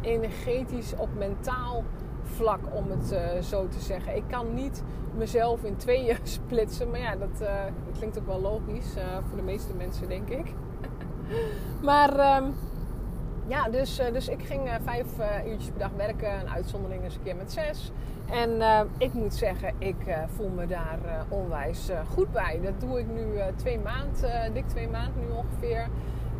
energetisch 0.00 0.94
op 0.96 1.08
mentaal 1.18 1.84
vlak, 2.22 2.60
om 2.72 2.90
het 2.90 3.16
zo 3.44 3.68
te 3.68 3.80
zeggen. 3.80 4.16
Ik 4.16 4.24
kan 4.28 4.54
niet 4.54 4.82
mezelf 5.16 5.64
in 5.64 5.76
tweeën 5.76 6.16
splitsen. 6.38 6.90
Maar 6.90 7.00
ja, 7.00 7.16
dat, 7.16 7.48
klinkt 7.96 8.18
ook 8.18 8.26
wel 8.26 8.40
logisch 8.40 8.94
voor 9.28 9.36
de 9.36 9.44
meeste 9.44 9.74
mensen, 9.74 10.08
denk 10.08 10.28
ik. 10.28 10.52
maar 11.82 12.42
um, 12.42 12.54
ja, 13.46 13.68
dus, 13.68 14.00
dus 14.12 14.28
ik 14.28 14.42
ging 14.42 14.70
vijf 14.84 15.06
uurtjes 15.46 15.70
per 15.70 15.78
dag 15.78 15.90
werken. 15.96 16.40
Een 16.40 16.48
uitzondering 16.48 17.02
eens 17.02 17.14
een 17.14 17.22
keer 17.22 17.36
met 17.36 17.52
zes. 17.52 17.92
En 18.30 18.62
ik 18.98 19.12
moet 19.12 19.34
zeggen, 19.34 19.74
ik 19.78 19.96
voel 20.26 20.48
me 20.48 20.66
daar 20.66 20.98
onwijs 21.28 21.90
goed 22.14 22.32
bij. 22.32 22.60
Dat 22.62 22.80
doe 22.80 22.98
ik 22.98 23.06
nu 23.06 23.26
twee 23.56 23.78
maanden, 23.78 24.54
dik 24.54 24.68
twee 24.68 24.88
maanden 24.88 25.20
nu 25.20 25.26
ongeveer. 25.30 25.88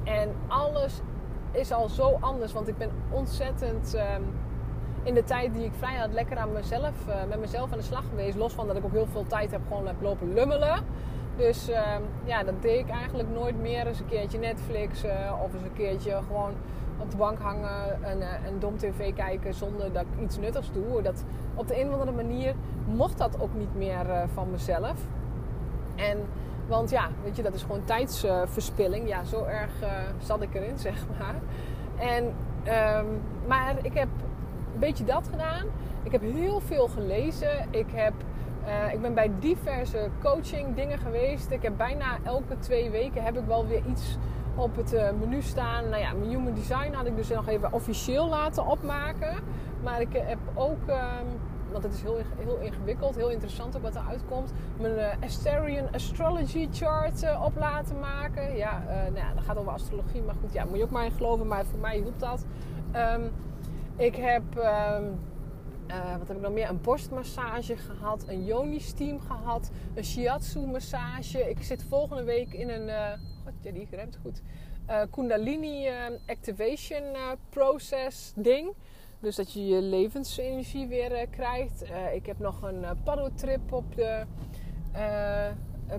En 0.05 0.29
alles 0.49 1.01
is 1.53 1.73
al 1.73 1.89
zo 1.89 2.17
anders. 2.21 2.53
Want 2.53 2.69
ik 2.69 2.79
ben 2.79 2.91
ontzettend 3.11 3.95
um, 3.95 4.25
in 5.03 5.15
de 5.15 5.25
tijd 5.25 5.55
die 5.55 5.65
ik 5.65 5.73
vrij 5.79 5.97
had 5.97 6.13
lekker 6.13 6.37
aan 6.37 6.53
mezelf, 6.53 6.93
met 7.29 7.41
mezelf 7.41 7.73
aan 7.73 7.79
de 7.79 7.85
slag 7.85 8.05
geweest. 8.09 8.37
Los 8.37 8.53
van 8.53 8.67
dat 8.67 8.77
ik 8.77 8.85
ook 8.85 8.93
heel 8.93 9.07
veel 9.07 9.27
tijd 9.27 9.51
heb 9.51 9.61
gewoon 9.69 9.87
heb 9.87 10.01
lopen 10.01 10.35
lummelen. 10.35 10.85
Dus 11.37 11.71
uh, 11.71 11.77
ja, 12.25 12.43
dat 12.43 12.63
deed 12.63 12.79
ik 12.79 12.91
eigenlijk 12.91 13.29
nooit 13.29 13.61
meer. 13.61 13.87
Eens 13.87 14.01
een 14.01 14.07
keertje 14.07 14.39
Netflix 14.39 15.05
of 15.45 15.55
eens 15.55 15.63
een 15.63 15.73
keertje 15.73 16.21
gewoon 16.27 16.53
op 16.99 17.11
de 17.11 17.17
bank 17.17 17.39
hangen 17.39 18.03
en 18.03 18.19
uh, 18.19 18.27
een 18.47 18.59
dom 18.59 18.77
tv 18.77 19.15
kijken 19.15 19.55
zonder 19.55 19.93
dat 19.93 20.03
ik 20.03 20.23
iets 20.23 20.39
nuttigs 20.39 20.73
doe. 20.73 21.03
Dat, 21.03 21.25
op 21.55 21.69
de 21.69 21.81
een 21.81 21.87
of 21.87 21.93
andere 21.93 22.13
manier 22.13 22.55
mocht 22.87 23.19
dat 23.19 23.41
ook 23.41 23.55
niet 23.55 23.75
meer 23.75 24.07
uh, 24.07 24.23
van 24.35 24.51
mezelf. 24.51 24.95
En, 25.95 26.19
want 26.67 26.91
ja, 26.91 27.09
weet 27.23 27.37
je, 27.37 27.43
dat 27.43 27.55
is 27.55 27.63
gewoon 27.63 27.85
tijdsverspilling. 27.85 29.09
ja, 29.09 29.25
zo 29.25 29.45
erg 29.45 29.73
zat 30.19 30.43
ik 30.43 30.55
erin, 30.55 30.79
zeg 30.89 31.05
maar. 31.19 31.35
En, 31.97 32.25
um, 32.25 33.21
maar 33.47 33.75
ik 33.83 33.95
heb 33.95 34.09
een 34.75 34.81
beetje 34.81 35.05
dat 35.05 35.29
gedaan. 35.31 35.67
Ik 36.03 36.13
heb 36.13 36.21
heel 36.21 36.61
veel 36.61 36.89
gelezen. 36.89 37.67
Ik 37.71 37.87
heb 37.93 38.13
ik 38.93 39.01
ben 39.01 39.15
bij 39.15 39.31
diverse 39.39 40.09
coaching 40.23 40.75
dingen 40.75 40.99
geweest. 40.99 41.51
Ik 41.51 41.63
heb 41.63 41.77
bijna 41.77 42.19
elke 42.23 42.59
twee 42.59 42.91
weken 42.91 43.23
heb 43.23 43.39
ik 43.39 43.47
wel 43.47 43.67
weer 43.67 43.83
iets 43.87 44.19
op 44.57 44.77
het 44.77 44.95
uh, 44.95 45.11
menu 45.19 45.43
staan. 45.43 45.89
Nou 45.89 46.03
ja, 46.03 46.13
mijn 46.13 46.31
human 46.31 46.55
design 46.55 46.93
had 46.93 47.07
ik 47.07 47.17
dus 47.17 47.29
nog 47.29 47.49
even 47.49 47.73
officieel 47.73 48.29
laten 48.29 48.67
opmaken. 48.67 49.35
Maar 49.83 50.01
ik 50.01 50.13
heb 50.13 50.39
ook, 50.55 50.89
um, 50.89 51.41
want 51.71 51.85
het 51.85 51.93
is 51.93 52.03
heel, 52.03 52.19
heel 52.39 52.59
ingewikkeld, 52.59 53.15
heel 53.15 53.31
interessant 53.31 53.77
ook 53.77 53.83
wat 53.83 53.95
eruit 53.95 54.25
komt. 54.29 54.53
Mijn 54.81 54.95
uh, 54.95 55.07
Asterian 55.21 55.93
Astrology 55.93 56.69
Chart 56.73 57.37
op 57.45 57.57
laten 57.57 58.01
maken. 58.01 58.57
Ja, 58.57 58.83
nou 58.89 59.17
ja, 59.17 59.35
dat 59.35 59.45
gaat 59.45 59.57
over 59.57 59.73
astrologie. 59.73 60.23
Maar 60.23 60.35
goed, 60.41 60.53
ja, 60.53 60.65
moet 60.65 60.77
je 60.77 60.83
ook 60.83 60.91
maar 60.91 61.05
in 61.05 61.13
geloven. 61.13 61.47
Maar 61.47 61.65
voor 61.65 61.79
mij 61.79 61.97
hielp 61.97 62.19
dat. 62.19 62.45
Um, 62.97 63.33
ik 63.97 64.17
heb... 64.17 64.43
Uh, 64.57 66.19
wat 66.19 66.29
heb 66.29 66.37
ik 66.37 66.43
nog 66.43 66.53
meer? 66.53 66.69
Een 66.69 66.81
borstmassage 66.81 67.77
gehad, 67.77 68.25
een 68.29 68.45
yoni-steam 68.45 69.21
gehad, 69.21 69.71
een 69.95 70.05
shiatsu-massage. 70.05 71.51
Ik 71.51 71.63
zit 71.63 71.85
volgende 71.89 72.25
week 72.25 72.53
in 72.53 72.71
een, 72.71 72.91
god, 73.47 73.65
ja, 73.65 73.73
die 73.73 73.89
remt 73.91 74.19
goed, 74.23 74.43
uh, 74.89 75.03
Kundalini 75.11 75.89
Activation 76.27 77.03
Process 77.49 78.33
ding. 78.37 78.73
Dus 79.21 79.37
dat 79.37 79.53
je 79.53 79.67
je 79.67 79.83
levensenergie 79.83 80.87
weer 80.87 81.27
krijgt. 81.31 81.85
ik 82.15 82.27
heb 82.27 82.39
nog 82.39 82.63
een 82.63 82.85
paddeltrip 83.05 83.73
op 83.73 83.95
de 83.97 84.25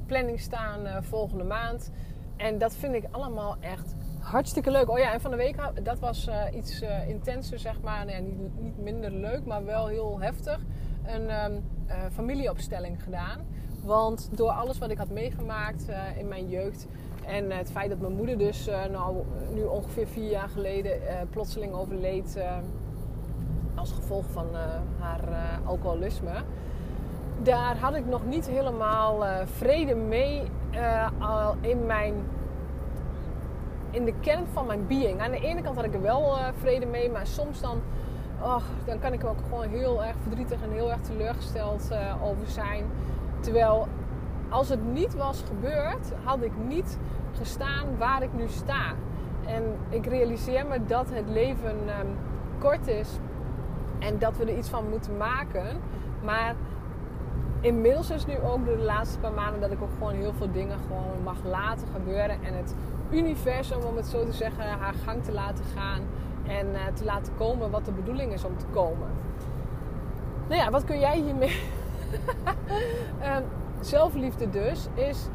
planning 0.05 0.39
staan 0.39 1.03
volgende 1.03 1.43
maand. 1.43 1.91
En 2.37 2.57
dat 2.57 2.75
vind 2.75 2.93
ik 2.93 3.03
allemaal 3.11 3.55
echt 3.59 3.95
hartstikke 4.19 4.71
leuk. 4.71 4.89
Oh 4.89 4.97
ja, 4.97 5.13
en 5.13 5.21
van 5.21 5.31
de 5.31 5.37
week, 5.37 5.57
dat 5.83 5.99
was 5.99 6.27
uh, 6.27 6.43
iets 6.53 6.81
uh, 6.81 7.09
intenser, 7.09 7.59
zeg 7.59 7.81
maar. 7.81 8.05
Nou 8.05 8.21
niet, 8.21 8.61
niet, 8.61 8.77
minder 8.77 9.11
leuk, 9.11 9.45
maar 9.45 9.65
wel 9.65 9.87
heel 9.87 10.19
heftig. 10.19 10.59
Een 11.05 11.29
uh, 11.29 11.57
familieopstelling 12.13 13.03
gedaan. 13.03 13.39
Want 13.83 14.29
door 14.37 14.49
alles 14.49 14.77
wat 14.77 14.89
ik 14.89 14.97
had 14.97 15.09
meegemaakt 15.09 15.85
in 16.17 16.27
mijn 16.27 16.49
jeugd... 16.49 16.87
en 17.27 17.51
het 17.51 17.71
feit 17.71 17.89
dat 17.89 17.99
mijn 17.99 18.15
moeder 18.15 18.37
dus 18.37 18.69
nou, 18.91 19.15
nu 19.53 19.63
ongeveer 19.63 20.07
vier 20.07 20.29
jaar 20.29 20.49
geleden 20.49 20.99
plotseling 21.29 21.73
overleed... 21.73 22.39
als 23.75 23.91
gevolg 23.91 24.25
van 24.31 24.47
haar 24.99 25.19
alcoholisme 25.65 26.43
daar 27.43 27.77
had 27.77 27.95
ik 27.95 28.05
nog 28.05 28.25
niet 28.25 28.47
helemaal 28.47 29.23
vrede 29.45 29.95
mee 29.95 30.41
al 31.19 31.55
in 31.61 31.85
mijn 31.85 32.13
in 33.91 34.05
de 34.05 34.13
kern 34.19 34.45
van 34.53 34.65
mijn 34.65 34.87
being. 34.87 35.21
Aan 35.21 35.31
de 35.31 35.39
ene 35.39 35.61
kant 35.61 35.75
had 35.75 35.85
ik 35.85 35.93
er 35.93 36.01
wel 36.01 36.37
vrede 36.59 36.85
mee, 36.85 37.11
maar 37.11 37.27
soms 37.27 37.61
dan, 37.61 37.81
dan 38.85 38.99
kan 38.99 39.13
ik 39.13 39.21
er 39.21 39.29
ook 39.29 39.41
gewoon 39.43 39.67
heel 39.67 40.03
erg 40.03 40.15
verdrietig 40.21 40.61
en 40.61 40.71
heel 40.71 40.91
erg 40.91 41.01
teleurgesteld 41.01 41.89
over 42.23 42.47
zijn. 42.47 42.85
Terwijl 43.39 43.87
als 44.49 44.69
het 44.69 44.93
niet 44.93 45.15
was 45.15 45.43
gebeurd, 45.47 46.11
had 46.23 46.41
ik 46.41 46.51
niet 46.67 46.97
gestaan 47.37 47.97
waar 47.97 48.23
ik 48.23 48.33
nu 48.33 48.47
sta. 48.47 48.93
En 49.45 49.63
ik 49.89 50.05
realiseer 50.05 50.65
me 50.65 50.85
dat 50.85 51.09
het 51.09 51.29
leven 51.29 51.75
um, 51.99 52.17
kort 52.59 52.87
is 52.87 53.09
en 53.99 54.19
dat 54.19 54.37
we 54.37 54.45
er 54.45 54.57
iets 54.57 54.69
van 54.69 54.89
moeten 54.89 55.17
maken. 55.17 55.79
Maar 56.23 56.55
inmiddels 57.61 58.09
is 58.09 58.25
nu 58.25 58.39
ook 58.39 58.65
de 58.65 58.77
laatste 58.77 59.19
paar 59.19 59.31
maanden 59.31 59.61
dat 59.61 59.71
ik 59.71 59.81
ook 59.81 59.93
gewoon 59.97 60.13
heel 60.13 60.33
veel 60.33 60.51
dingen 60.51 60.77
gewoon 60.87 61.23
mag 61.23 61.37
laten 61.43 61.87
gebeuren. 61.93 62.43
En 62.43 62.53
het 62.53 62.75
universum, 63.11 63.81
om 63.81 63.95
het 63.95 64.07
zo 64.07 64.25
te 64.25 64.33
zeggen, 64.33 64.63
haar 64.63 64.93
gang 65.05 65.23
te 65.23 65.31
laten 65.31 65.65
gaan. 65.75 66.01
En 66.47 66.67
uh, 66.67 66.79
te 66.93 67.03
laten 67.03 67.33
komen 67.37 67.71
wat 67.71 67.85
de 67.85 67.91
bedoeling 67.91 68.33
is 68.33 68.43
om 68.43 68.57
te 68.57 68.65
komen. 68.65 69.07
Nou 70.47 70.61
ja, 70.61 70.69
wat 70.69 70.83
kun 70.83 70.99
jij 70.99 71.19
hiermee? 71.19 71.61
um, 73.23 73.43
zelfliefde 73.79 74.49
dus 74.49 74.87
is 74.93 75.27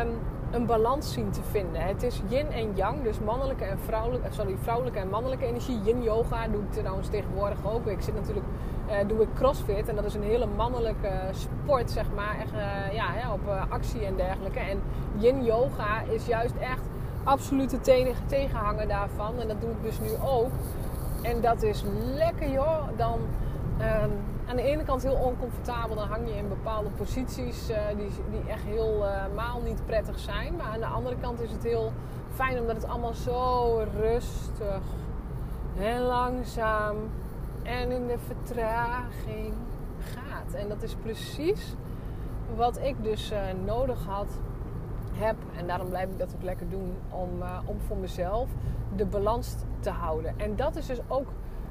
um, 0.00 0.08
een 0.54 0.66
balans 0.66 1.12
zien 1.12 1.30
te 1.30 1.42
vinden. 1.42 1.80
Het 1.80 2.02
is 2.02 2.20
yin 2.28 2.52
en 2.52 2.74
yang, 2.74 3.02
dus 3.02 3.18
mannelijke 3.18 3.64
en 3.64 3.78
vrouwelijke, 3.78 4.28
sorry, 4.30 4.56
vrouwelijke 4.62 4.98
en 4.98 5.08
mannelijke 5.08 5.46
energie. 5.46 5.80
Yin 5.82 6.02
yoga 6.02 6.48
doe 6.48 6.62
ik 6.62 6.72
trouwens 6.72 7.08
tegenwoordig 7.08 7.58
ook. 7.64 7.86
Ik 7.86 8.00
zit 8.00 8.14
natuurlijk, 8.14 8.46
uh, 8.88 9.08
doe 9.08 9.22
ik 9.22 9.28
crossfit 9.34 9.88
en 9.88 9.94
dat 9.94 10.04
is 10.04 10.14
een 10.14 10.22
hele 10.22 10.46
mannelijke 10.46 11.10
sport, 11.30 11.90
zeg 11.90 12.06
maar. 12.14 12.38
Echt, 12.40 12.52
uh, 12.52 12.94
ja, 12.94 13.32
op 13.32 13.48
actie 13.68 14.04
en 14.04 14.16
dergelijke. 14.16 14.58
En 14.58 14.82
yin 15.16 15.44
yoga 15.44 16.00
is 16.00 16.26
juist 16.26 16.54
echt 16.60 16.82
absolute 17.24 17.80
tegenhanger 18.26 18.88
daarvan. 18.88 19.40
En 19.40 19.48
dat 19.48 19.60
doe 19.60 19.70
ik 19.70 19.82
dus 19.82 20.00
nu 20.00 20.10
ook. 20.24 20.50
En 21.22 21.40
dat 21.40 21.62
is 21.62 21.84
lekker 22.14 22.50
joh. 22.50 22.88
Dan 22.96 23.20
um, 23.80 24.10
aan 24.48 24.56
de 24.56 24.62
ene 24.62 24.82
kant 24.82 25.02
heel 25.02 25.14
oncomfortabel. 25.14 25.96
Dan 25.96 26.08
hang 26.08 26.28
je 26.28 26.36
in 26.36 26.48
bepaalde 26.48 26.88
posities 26.88 27.70
uh, 27.70 27.76
die, 27.96 28.10
die 28.30 28.50
echt 28.50 28.62
helemaal 28.62 29.58
uh, 29.58 29.64
niet 29.64 29.86
prettig 29.86 30.18
zijn. 30.18 30.56
Maar 30.56 30.66
aan 30.66 30.80
de 30.80 30.86
andere 30.86 31.16
kant 31.20 31.40
is 31.40 31.50
het 31.50 31.62
heel 31.62 31.92
fijn 32.34 32.60
omdat 32.60 32.76
het 32.76 32.86
allemaal 32.86 33.14
zo 33.14 33.76
rustig 33.96 34.82
en 35.78 36.00
langzaam 36.00 36.96
en 37.62 37.90
in 37.90 38.06
de 38.06 38.18
vertraging 38.18 39.54
gaat. 39.98 40.54
En 40.54 40.68
dat 40.68 40.82
is 40.82 40.94
precies 40.94 41.74
wat 42.56 42.78
ik 42.78 43.02
dus 43.02 43.32
uh, 43.32 43.38
nodig 43.64 44.04
had, 44.04 44.28
heb. 45.12 45.36
En 45.56 45.66
daarom 45.66 45.88
blijf 45.88 46.10
ik 46.10 46.18
dat 46.18 46.34
ook 46.34 46.42
lekker 46.42 46.68
doen 46.70 46.96
om, 47.10 47.30
om 47.64 47.80
voor 47.86 47.96
mezelf 47.96 48.48
de 48.96 49.06
balans 49.06 49.54
te 49.80 49.90
houden. 49.90 50.38
En 50.38 50.56
dat 50.56 50.76
is 50.76 50.86
dus 50.86 50.98
ook 51.08 51.26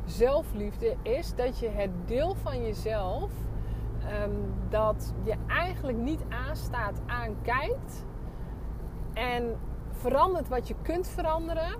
zelfliefde 0.05 0.95
is 1.01 1.35
dat 1.35 1.59
je 1.59 1.69
het 1.69 1.91
deel 2.05 2.35
van 2.35 2.61
jezelf 2.63 3.31
um, 4.23 4.53
dat 4.69 5.13
je 5.23 5.35
eigenlijk 5.47 5.97
niet 5.97 6.21
aanstaat, 6.29 7.01
aankijkt. 7.05 8.05
En 9.13 9.59
verandert 9.91 10.47
wat 10.47 10.67
je 10.67 10.75
kunt 10.81 11.07
veranderen. 11.07 11.75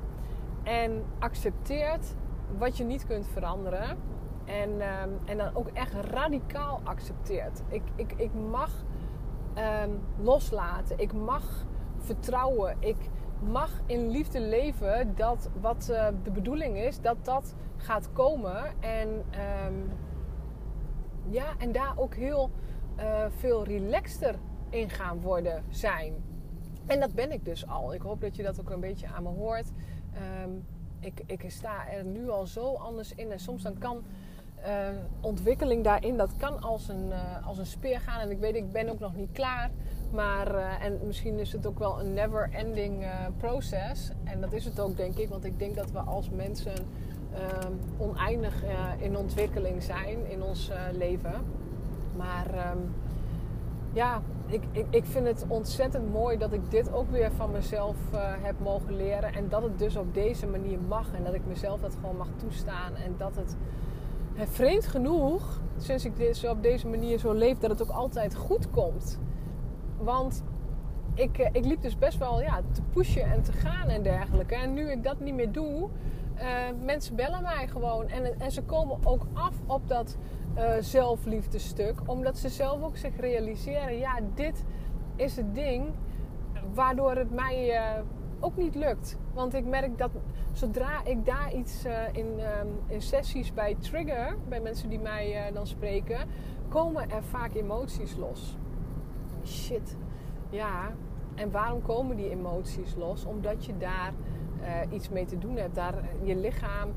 En 0.64 1.04
accepteert 1.20 2.16
wat 2.58 2.78
je 2.78 2.84
niet 2.84 3.06
kunt 3.06 3.28
veranderen. 3.28 3.98
En, 4.46 4.70
um, 4.70 5.20
en 5.26 5.38
dan 5.38 5.56
ook 5.56 5.68
echt 5.68 5.94
radicaal 5.94 6.82
accepteert. 6.84 7.62
Ik, 7.68 7.82
ik, 7.96 8.14
ik 8.16 8.34
mag 8.34 8.72
um, 9.84 10.00
loslaten. 10.18 11.00
Ik 11.00 11.14
mag 11.14 11.66
vertrouwen. 11.98 12.76
Ik, 12.80 13.10
mag 13.52 13.82
in 13.86 14.10
liefde 14.10 14.40
leven 14.40 15.16
dat 15.16 15.50
wat 15.62 15.88
uh, 15.92 16.08
de 16.24 16.32
bedoeling 16.32 16.78
is, 16.78 17.02
dat 17.02 17.26
dat 17.26 17.56
gaat 17.78 18.12
komen. 18.14 18.82
En, 18.82 19.10
um, 19.66 19.92
ja, 21.30 21.46
en 21.58 21.72
daar 21.72 21.94
ook 21.96 22.16
heel 22.16 22.50
uh, 23.00 23.26
veel 23.38 23.64
relaxter 23.64 24.36
in 24.70 24.90
gaan 24.90 25.22
worden 25.22 25.64
zijn. 25.70 26.14
En 26.86 27.00
dat 27.00 27.14
ben 27.14 27.32
ik 27.32 27.46
dus 27.46 27.68
al. 27.68 27.94
Ik 27.94 28.02
hoop 28.02 28.22
dat 28.22 28.36
je 28.36 28.44
dat 28.44 28.60
ook 28.60 28.70
een 28.70 28.80
beetje 28.80 29.08
aan 29.08 29.24
me 29.24 29.30
hoort. 29.30 29.72
Um, 30.44 30.66
ik, 31.00 31.22
ik 31.26 31.52
sta 31.52 31.90
er 31.90 32.06
nu 32.06 32.30
al 32.30 32.46
zo 32.46 32.74
anders 32.74 33.14
in. 33.16 33.32
En 33.32 33.40
soms 33.40 33.64
dan 33.64 33.78
kan 33.78 34.04
uh, 34.66 34.88
ontwikkeling 35.22 35.84
daarin, 35.84 36.18
dat 36.18 36.36
kan 36.38 36.62
als 36.62 36.88
een, 36.88 37.12
als 37.46 37.58
een 37.58 37.66
speer 37.66 38.00
gaan. 38.00 38.20
En 38.20 38.32
ik 38.32 38.40
weet, 38.40 38.56
ik 38.56 38.72
ben 38.72 38.90
ook 38.90 39.00
nog 39.00 39.16
niet 39.16 39.32
klaar. 39.32 39.72
Maar, 40.14 40.56
uh, 40.56 40.84
en 40.84 41.00
misschien 41.06 41.40
is 41.40 41.52
het 41.52 41.68
ook 41.68 41.80
wel 41.80 42.00
een 42.00 42.14
never 42.14 42.50
ending 42.52 43.06
proces. 43.38 44.12
En 44.24 44.42
dat 44.42 44.54
is 44.54 44.66
het 44.66 44.80
ook, 44.80 44.98
denk 44.98 45.18
ik. 45.18 45.30
Want 45.30 45.46
ik 45.46 45.60
denk 45.60 45.76
dat 45.76 45.92
we 45.92 46.00
als 46.00 46.30
mensen 46.30 46.74
oneindig 47.98 48.64
in 48.98 49.18
ontwikkeling 49.18 49.84
zijn 49.84 50.30
in 50.30 50.44
ons 50.44 50.72
leven. 50.92 51.34
Maar 52.18 52.72
um, 52.72 52.94
ja, 53.94 54.22
ik, 54.46 54.62
ik, 54.72 54.86
ik 54.90 55.06
vind 55.06 55.28
het 55.28 55.46
ontzettend 55.48 56.12
mooi 56.12 56.38
dat 56.38 56.54
ik 56.54 56.72
dit 56.72 56.94
ook 56.94 57.12
weer 57.12 57.32
van 57.32 57.52
mezelf 57.52 57.96
heb 58.42 58.56
mogen 58.60 58.96
leren. 58.96 59.34
En 59.34 59.50
dat 59.50 59.64
het 59.64 59.80
dus 59.80 59.96
op 59.96 60.14
deze 60.14 60.48
manier 60.48 60.80
mag. 60.88 61.14
En 61.14 61.24
dat 61.24 61.34
ik 61.34 61.46
mezelf 61.48 61.80
dat 61.80 61.96
gewoon 62.02 62.18
mag 62.18 62.30
toestaan. 62.36 62.96
En 62.96 63.16
dat 63.18 63.36
het 63.36 63.56
vreemd 64.36 64.88
genoeg, 64.88 65.62
sinds 65.78 66.06
ik 66.06 66.18
dit 66.18 66.38
zo 66.38 66.52
op 66.52 66.64
deze 66.64 66.88
manier 66.88 67.18
zo 67.18 67.32
leef, 67.32 67.58
dat 67.58 67.70
het 67.70 67.82
ook 67.82 67.96
altijd 67.96 68.36
goed 68.36 68.70
komt. 68.70 69.20
Want 70.04 70.44
ik, 71.14 71.38
eh, 71.38 71.50
ik 71.52 71.66
liep 71.66 71.82
dus 71.82 71.98
best 71.98 72.18
wel 72.18 72.42
ja, 72.42 72.62
te 72.72 72.82
pushen 72.82 73.24
en 73.24 73.42
te 73.42 73.52
gaan 73.52 73.90
en 73.90 74.04
dergelijke. 74.04 74.56
En 74.56 74.74
nu 74.74 74.92
ik 74.92 75.04
dat 75.04 75.20
niet 75.20 75.34
meer 75.34 75.52
doe, 75.52 75.90
uh, 76.38 76.50
mensen 76.82 77.16
bellen 77.16 77.42
mij 77.42 77.68
gewoon. 77.68 78.08
En, 78.08 78.40
en 78.40 78.52
ze 78.52 78.62
komen 78.64 78.98
ook 79.04 79.28
af 79.34 79.54
op 79.66 79.88
dat 79.88 80.18
uh, 80.58 80.72
zelfliefdestuk. 80.80 82.00
Omdat 82.06 82.38
ze 82.38 82.50
zelf 82.50 82.84
ook 82.84 82.98
zich 82.98 83.20
realiseren, 83.20 83.98
ja, 83.98 84.20
dit 84.36 84.64
is 85.16 85.36
het 85.36 85.56
ding 85.56 85.86
waardoor 86.74 87.16
het 87.16 87.32
mij 87.32 87.82
ook 88.40 88.58
niet 88.58 88.76
lukt. 88.76 89.18
Want 89.34 89.54
ik 89.54 89.66
merk 89.66 89.98
dat 89.98 90.12
zodra 90.52 91.04
ik 91.06 91.26
daar 91.26 91.54
iets 91.54 91.86
in, 92.12 92.26
um, 92.26 92.68
in, 92.88 93.02
sessies 93.02 93.54
bij 93.54 93.76
trigger, 93.80 94.38
bij 94.48 94.60
mensen 94.60 94.90
die 94.90 95.00
mij 95.00 95.52
dan 95.54 95.68
spreken, 95.68 96.28
komen 96.70 97.10
er 97.10 97.24
vaak 97.24 97.54
emoties 97.54 98.16
los. 98.16 98.58
Shit. 99.46 99.98
Ja. 100.50 100.92
En 101.36 101.52
waarom 101.52 101.82
komen 101.82 102.16
die 102.16 102.30
emoties 102.30 102.96
los? 102.96 103.26
Omdat 103.26 103.66
je 103.66 103.78
daar 103.78 104.14
uh, 104.62 104.94
iets 104.94 105.10
mee 105.10 105.26
te 105.26 105.38
doen 105.38 105.56
hebt. 105.56 105.76
Daar, 105.76 106.04
je 106.22 106.36
lichaam 106.36 106.90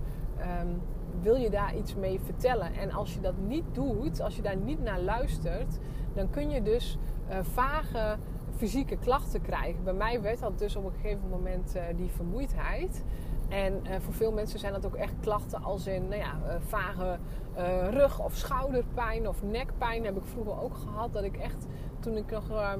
um, 0.61 0.81
wil 1.21 1.35
je 1.35 1.51
daar 1.51 1.77
iets 1.77 1.95
mee 1.95 2.21
vertellen. 2.21 2.75
En 2.75 2.93
als 2.93 3.15
je 3.15 3.21
dat 3.21 3.37
niet 3.47 3.65
doet, 3.73 4.21
als 4.21 4.37
je 4.37 4.43
daar 4.43 4.57
niet 4.57 4.83
naar 4.83 5.01
luistert, 5.01 5.79
dan 6.15 6.31
kun 6.31 6.51
je 6.51 6.63
dus 6.63 6.99
vage 7.41 8.17
fysieke 8.57 8.97
klachten 8.97 9.43
krijgen. 9.43 9.85
Bij 9.85 9.93
mij 9.93 10.23
werd 10.23 10.41
dat 10.41 10.59
dus 10.59 10.77
op 10.77 10.85
een 10.85 10.93
gegeven 10.93 11.29
moment 11.29 11.77
die 11.97 12.11
vermoeidheid. 12.11 13.05
En 13.49 13.83
voor 14.01 14.15
veel 14.15 14.33
mensen 14.33 14.59
zijn 14.59 14.73
dat 14.73 14.87
ook 14.87 14.95
echt 14.95 15.15
klachten 15.21 15.63
als 15.63 15.87
in 15.87 16.09
nou 16.09 16.21
ja, 16.21 16.41
vage 16.59 17.19
rug- 17.91 18.25
of 18.25 18.35
schouderpijn 18.35 19.29
of 19.29 19.43
nekpijn. 19.43 20.05
heb 20.05 20.17
ik 20.17 20.25
vroeger 20.25 20.61
ook 20.63 20.75
gehad. 20.75 21.13
Dat 21.13 21.23
ik 21.23 21.37
echt, 21.37 21.67
toen 22.07 22.17
ik 22.17 22.31
nog 22.31 22.51
ehm, 22.51 22.79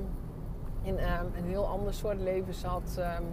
in 0.83 0.99
ehm, 0.99 1.25
een 1.37 1.45
heel 1.45 1.67
ander 1.67 1.95
soort 1.95 2.21
leven 2.21 2.55
zat 2.55 2.97
um, 2.99 3.25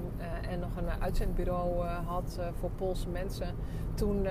en 0.50 0.60
nog 0.60 0.78
een 0.78 1.02
uitzendbureau 1.02 1.86
had 1.86 2.40
voor 2.60 2.70
Poolse 2.70 3.10
mensen. 3.10 3.56
Toen 3.94 4.28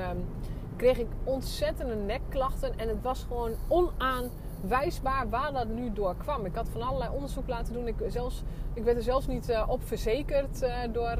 kreeg 0.77 0.99
ik 0.99 1.07
ontzettende 1.25 1.95
nekklachten 1.95 2.79
en 2.79 2.89
het 2.89 3.03
was 3.03 3.25
gewoon 3.29 3.51
onaan 3.69 4.25
wijsbaar 4.61 5.29
waar 5.29 5.53
dat 5.53 5.69
nu 5.69 5.93
door 5.93 6.17
kwam. 6.17 6.45
Ik 6.45 6.55
had 6.55 6.69
van 6.69 6.83
allerlei 6.83 7.11
onderzoek 7.15 7.49
laten 7.49 7.73
doen. 7.73 7.87
Ik, 7.87 7.97
zelfs, 8.07 8.43
ik 8.75 8.85
werd 8.85 8.97
er 8.97 9.03
zelfs 9.03 9.27
niet 9.27 9.65
op 9.69 9.83
verzekerd 9.85 10.67
door 10.93 11.19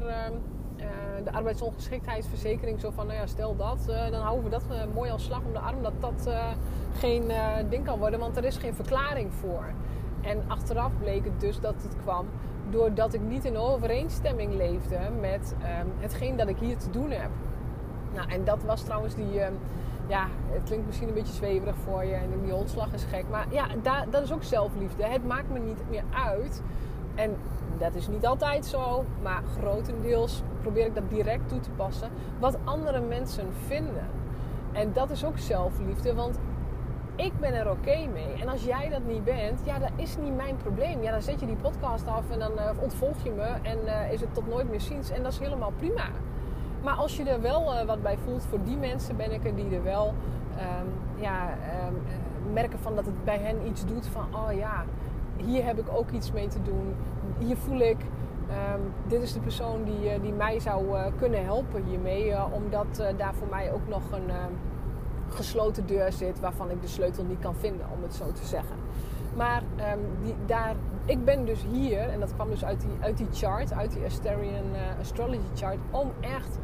de 1.23 1.31
arbeidsongeschiktheidsverzekering. 1.31 2.79
Zo 2.79 2.91
van, 2.91 3.07
nou 3.07 3.19
ja, 3.19 3.25
stel 3.25 3.55
dat, 3.55 3.85
dan 3.85 4.21
houden 4.21 4.43
we 4.43 4.49
dat 4.49 4.93
mooi 4.93 5.11
als 5.11 5.23
slag 5.23 5.41
om 5.45 5.53
de 5.53 5.59
arm. 5.59 5.83
Dat 5.83 6.01
dat 6.01 6.29
geen 6.93 7.31
ding 7.69 7.85
kan 7.85 7.99
worden, 7.99 8.19
want 8.19 8.37
er 8.37 8.43
is 8.43 8.57
geen 8.57 8.75
verklaring 8.75 9.33
voor. 9.33 9.73
En 10.23 10.43
achteraf 10.47 10.91
bleek 10.99 11.25
het 11.25 11.39
dus 11.39 11.59
dat 11.59 11.75
het 11.83 11.95
kwam 12.03 12.25
doordat 12.69 13.13
ik 13.13 13.21
niet 13.21 13.45
in 13.45 13.57
overeenstemming 13.57 14.53
leefde 14.53 14.97
met 15.19 15.55
ehm, 15.61 15.87
hetgeen 15.99 16.37
dat 16.37 16.47
ik 16.47 16.57
hier 16.57 16.77
te 16.77 16.89
doen 16.89 17.11
heb. 17.11 17.29
Nou, 18.13 18.29
en 18.29 18.43
dat 18.43 18.63
was 18.63 18.83
trouwens 18.83 19.15
die 19.15 19.39
ehm, 19.39 19.53
ja, 20.07 20.27
het 20.49 20.63
klinkt 20.63 20.85
misschien 20.85 21.07
een 21.07 21.13
beetje 21.13 21.33
zweverig 21.33 21.75
voor 21.75 22.05
je 22.05 22.13
en 22.13 22.41
die 22.43 22.51
holslag 22.51 22.93
is 22.93 23.03
gek. 23.03 23.25
Maar 23.29 23.45
ja, 23.49 23.67
dat 24.09 24.23
is 24.23 24.33
ook 24.33 24.43
zelfliefde. 24.43 25.03
Het 25.03 25.27
maakt 25.27 25.49
me 25.49 25.59
niet 25.59 25.83
meer 25.89 26.03
uit. 26.13 26.61
En 27.15 27.35
dat 27.77 27.95
is 27.95 28.07
niet 28.07 28.25
altijd 28.25 28.65
zo, 28.65 29.05
maar 29.21 29.43
grotendeels 29.59 30.43
probeer 30.61 30.85
ik 30.85 30.95
dat 30.95 31.09
direct 31.09 31.49
toe 31.49 31.59
te 31.59 31.69
passen. 31.69 32.09
Wat 32.39 32.57
andere 32.63 33.01
mensen 33.01 33.47
vinden. 33.65 34.07
En 34.71 34.93
dat 34.93 35.09
is 35.09 35.25
ook 35.25 35.37
zelfliefde, 35.37 36.13
want 36.13 36.37
ik 37.15 37.39
ben 37.39 37.53
er 37.53 37.69
oké 37.69 38.07
mee. 38.13 38.41
En 38.41 38.47
als 38.47 38.63
jij 38.63 38.89
dat 38.89 39.05
niet 39.07 39.23
bent, 39.23 39.59
ja, 39.63 39.79
dat 39.79 39.91
is 39.95 40.17
niet 40.17 40.35
mijn 40.35 40.57
probleem. 40.57 41.01
Ja, 41.01 41.11
dan 41.11 41.21
zet 41.21 41.39
je 41.39 41.45
die 41.45 41.55
podcast 41.55 42.07
af 42.07 42.29
en 42.29 42.39
dan 42.39 42.51
uh, 42.51 42.69
ontvolg 42.81 43.23
je 43.23 43.31
me 43.31 43.47
en 43.61 43.77
uh, 43.85 44.11
is 44.11 44.21
het 44.21 44.33
tot 44.33 44.47
nooit 44.47 44.69
meer 44.69 44.81
ziens. 44.81 45.09
En 45.09 45.23
dat 45.23 45.31
is 45.31 45.39
helemaal 45.39 45.71
prima. 45.77 46.07
Maar 46.83 46.93
als 46.93 47.17
je 47.17 47.23
er 47.23 47.41
wel 47.41 47.73
uh, 47.73 47.81
wat 47.81 48.01
bij 48.01 48.17
voelt, 48.17 48.45
voor 48.49 48.63
die 48.63 48.77
mensen 48.77 49.17
ben 49.17 49.31
ik 49.31 49.45
er 49.45 49.55
die 49.55 49.75
er 49.75 49.83
wel 49.83 50.13
um, 50.57 51.21
ja, 51.21 51.49
um, 51.87 52.01
merken 52.53 52.79
van 52.79 52.95
dat 52.95 53.05
het 53.05 53.23
bij 53.23 53.37
hen 53.37 53.67
iets 53.67 53.85
doet 53.85 54.07
van, 54.07 54.25
oh 54.35 54.53
ja, 54.57 54.83
hier 55.37 55.65
heb 55.65 55.79
ik 55.79 55.85
ook 55.93 56.11
iets 56.11 56.31
mee 56.31 56.47
te 56.47 56.61
doen. 56.61 56.95
Hier 57.37 57.57
voel 57.57 57.79
ik, 57.79 57.97
um, 58.49 58.93
dit 59.07 59.21
is 59.21 59.33
de 59.33 59.39
persoon 59.39 59.83
die, 59.83 60.21
die 60.21 60.33
mij 60.33 60.59
zou 60.59 60.97
kunnen 61.17 61.43
helpen 61.43 61.83
hiermee. 61.83 62.33
omdat 62.53 63.03
daar 63.17 63.33
voor 63.33 63.47
mij 63.49 63.71
ook 63.71 63.87
nog 63.87 64.11
een 64.11 64.31
gesloten 65.35 65.85
deur 65.85 66.11
zit 66.11 66.39
waarvan 66.39 66.69
ik 66.69 66.81
de 66.81 66.87
sleutel 66.87 67.23
niet 67.23 67.39
kan 67.39 67.55
vinden, 67.55 67.85
om 67.95 68.03
het 68.03 68.13
zo 68.13 68.31
te 68.31 68.45
zeggen. 68.45 68.75
Maar 69.35 69.61
um, 69.61 69.99
die, 70.21 70.35
daar, 70.45 70.75
ik 71.05 71.25
ben 71.25 71.45
dus 71.45 71.65
hier, 71.71 72.09
en 72.09 72.19
dat 72.19 72.33
kwam 72.33 72.49
dus 72.49 72.65
uit 72.65 72.81
die, 72.81 72.89
uit 72.99 73.17
die 73.17 73.27
chart, 73.33 73.73
uit 73.73 73.91
die 73.91 74.05
Asterian 74.05 74.65
uh, 74.73 74.99
Astrology 74.99 75.55
chart, 75.55 75.77
om 75.91 76.11
echt 76.19 76.57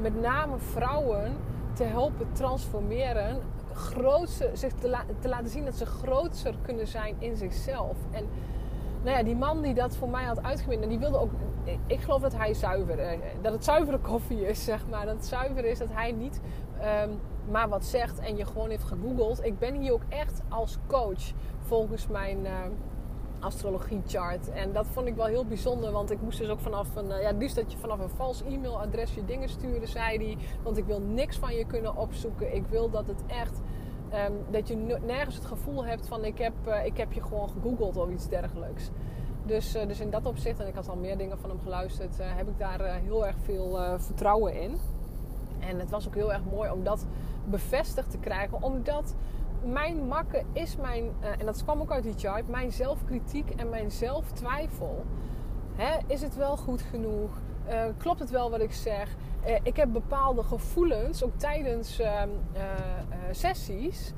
met 0.00 0.20
name 0.20 0.58
vrouwen 0.58 1.36
te 1.72 1.84
helpen 1.84 2.26
transformeren, 2.32 3.40
grootse, 3.72 4.50
zich 4.52 4.72
te, 4.72 4.88
la, 4.88 5.04
te 5.18 5.28
laten 5.28 5.48
zien 5.48 5.64
dat 5.64 5.74
ze 5.74 5.86
groter 5.86 6.54
kunnen 6.62 6.86
zijn 6.86 7.14
in 7.18 7.36
zichzelf. 7.36 7.96
En 8.10 8.28
nou 9.04 9.16
ja, 9.16 9.22
die 9.22 9.36
man 9.36 9.62
die 9.62 9.74
dat 9.74 9.96
voor 9.96 10.08
mij 10.08 10.24
had 10.24 10.42
uitgewind, 10.42 10.88
die 10.88 10.98
wilde 10.98 11.18
ook. 11.18 11.30
Ik 11.86 12.00
geloof 12.00 12.20
dat 12.20 12.36
hij 12.36 12.54
zuiver, 12.54 12.98
eh, 12.98 13.18
dat 13.42 13.52
het 13.52 13.64
zuivere 13.64 13.98
koffie 13.98 14.48
is, 14.48 14.64
zeg 14.64 14.86
maar. 14.88 15.06
Dat 15.06 15.14
het 15.14 15.26
zuiver 15.26 15.64
is, 15.64 15.78
dat 15.78 15.88
hij 15.92 16.12
niet 16.12 16.40
um, 17.02 17.20
maar 17.50 17.68
wat 17.68 17.84
zegt 17.84 18.18
en 18.18 18.36
je 18.36 18.44
gewoon 18.44 18.70
heeft 18.70 18.84
gegoogeld. 18.84 19.44
Ik 19.44 19.58
ben 19.58 19.74
hier 19.74 19.92
ook 19.92 20.04
echt 20.08 20.42
als 20.48 20.78
coach 20.86 21.32
volgens 21.58 22.06
mijn 22.06 22.38
uh, 22.44 22.50
astrologie 23.40 24.02
chart. 24.06 24.50
En 24.50 24.72
dat 24.72 24.86
vond 24.86 25.06
ik 25.06 25.14
wel 25.14 25.26
heel 25.26 25.44
bijzonder, 25.44 25.90
want 25.90 26.10
ik 26.10 26.20
moest 26.20 26.38
dus 26.38 26.48
ook 26.48 26.60
vanaf 26.60 26.96
een, 26.96 27.06
uh, 27.06 27.22
ja, 27.22 27.32
liefst 27.38 27.56
dat 27.56 27.72
je 27.72 27.78
vanaf 27.78 27.98
een 27.98 28.08
vals 28.08 28.42
e-mailadres 28.42 29.14
je 29.14 29.24
dingen 29.24 29.48
stuurde, 29.48 29.86
zei 29.86 30.16
hij. 30.16 30.36
Want 30.62 30.76
ik 30.76 30.84
wil 30.84 31.00
niks 31.00 31.36
van 31.36 31.54
je 31.54 31.64
kunnen 31.64 31.96
opzoeken. 31.96 32.54
Ik 32.54 32.64
wil 32.66 32.90
dat 32.90 33.06
het 33.06 33.22
echt, 33.26 33.60
um, 34.14 34.44
dat 34.50 34.68
je 34.68 34.98
nergens 35.06 35.34
het 35.34 35.44
gevoel 35.44 35.84
hebt 35.84 36.08
van 36.08 36.24
ik 36.24 36.38
heb, 36.38 36.52
uh, 36.68 36.84
ik 36.84 36.96
heb 36.96 37.12
je 37.12 37.22
gewoon 37.22 37.48
gegoogeld 37.48 37.96
of 37.96 38.10
iets 38.10 38.28
dergelijks. 38.28 38.90
Dus, 39.46 39.72
dus 39.72 40.00
in 40.00 40.10
dat 40.10 40.26
opzicht, 40.26 40.60
en 40.60 40.66
ik 40.66 40.74
had 40.74 40.88
al 40.88 40.96
meer 40.96 41.18
dingen 41.18 41.38
van 41.38 41.50
hem 41.50 41.60
geluisterd, 41.60 42.16
heb 42.18 42.48
ik 42.48 42.58
daar 42.58 42.94
heel 42.94 43.26
erg 43.26 43.36
veel 43.42 43.78
vertrouwen 43.98 44.60
in. 44.60 44.76
En 45.58 45.78
het 45.78 45.90
was 45.90 46.06
ook 46.06 46.14
heel 46.14 46.32
erg 46.32 46.42
mooi 46.50 46.70
om 46.70 46.84
dat 46.84 47.06
bevestigd 47.44 48.10
te 48.10 48.18
krijgen. 48.18 48.62
Omdat 48.62 49.14
mijn 49.64 50.06
makken 50.06 50.46
is 50.52 50.76
mijn, 50.76 51.04
en 51.38 51.46
dat 51.46 51.62
kwam 51.62 51.80
ook 51.80 51.90
uit 51.92 52.02
die 52.02 52.14
chart, 52.16 52.48
mijn 52.48 52.72
zelfkritiek 52.72 53.50
en 53.50 53.68
mijn 53.68 53.90
zelftwijfel. 53.90 55.04
Hè, 55.74 55.98
is 56.06 56.22
het 56.22 56.36
wel 56.36 56.56
goed 56.56 56.82
genoeg? 56.82 57.30
Klopt 57.96 58.20
het 58.20 58.30
wel 58.30 58.50
wat 58.50 58.60
ik 58.60 58.72
zeg? 58.72 59.16
Uh, 59.46 59.54
ik 59.62 59.76
heb 59.76 59.92
bepaalde 59.92 60.42
gevoelens, 60.42 61.24
ook 61.24 61.36
tijdens 61.36 61.98
ehm, 61.98 62.28
sessies. 63.30 64.12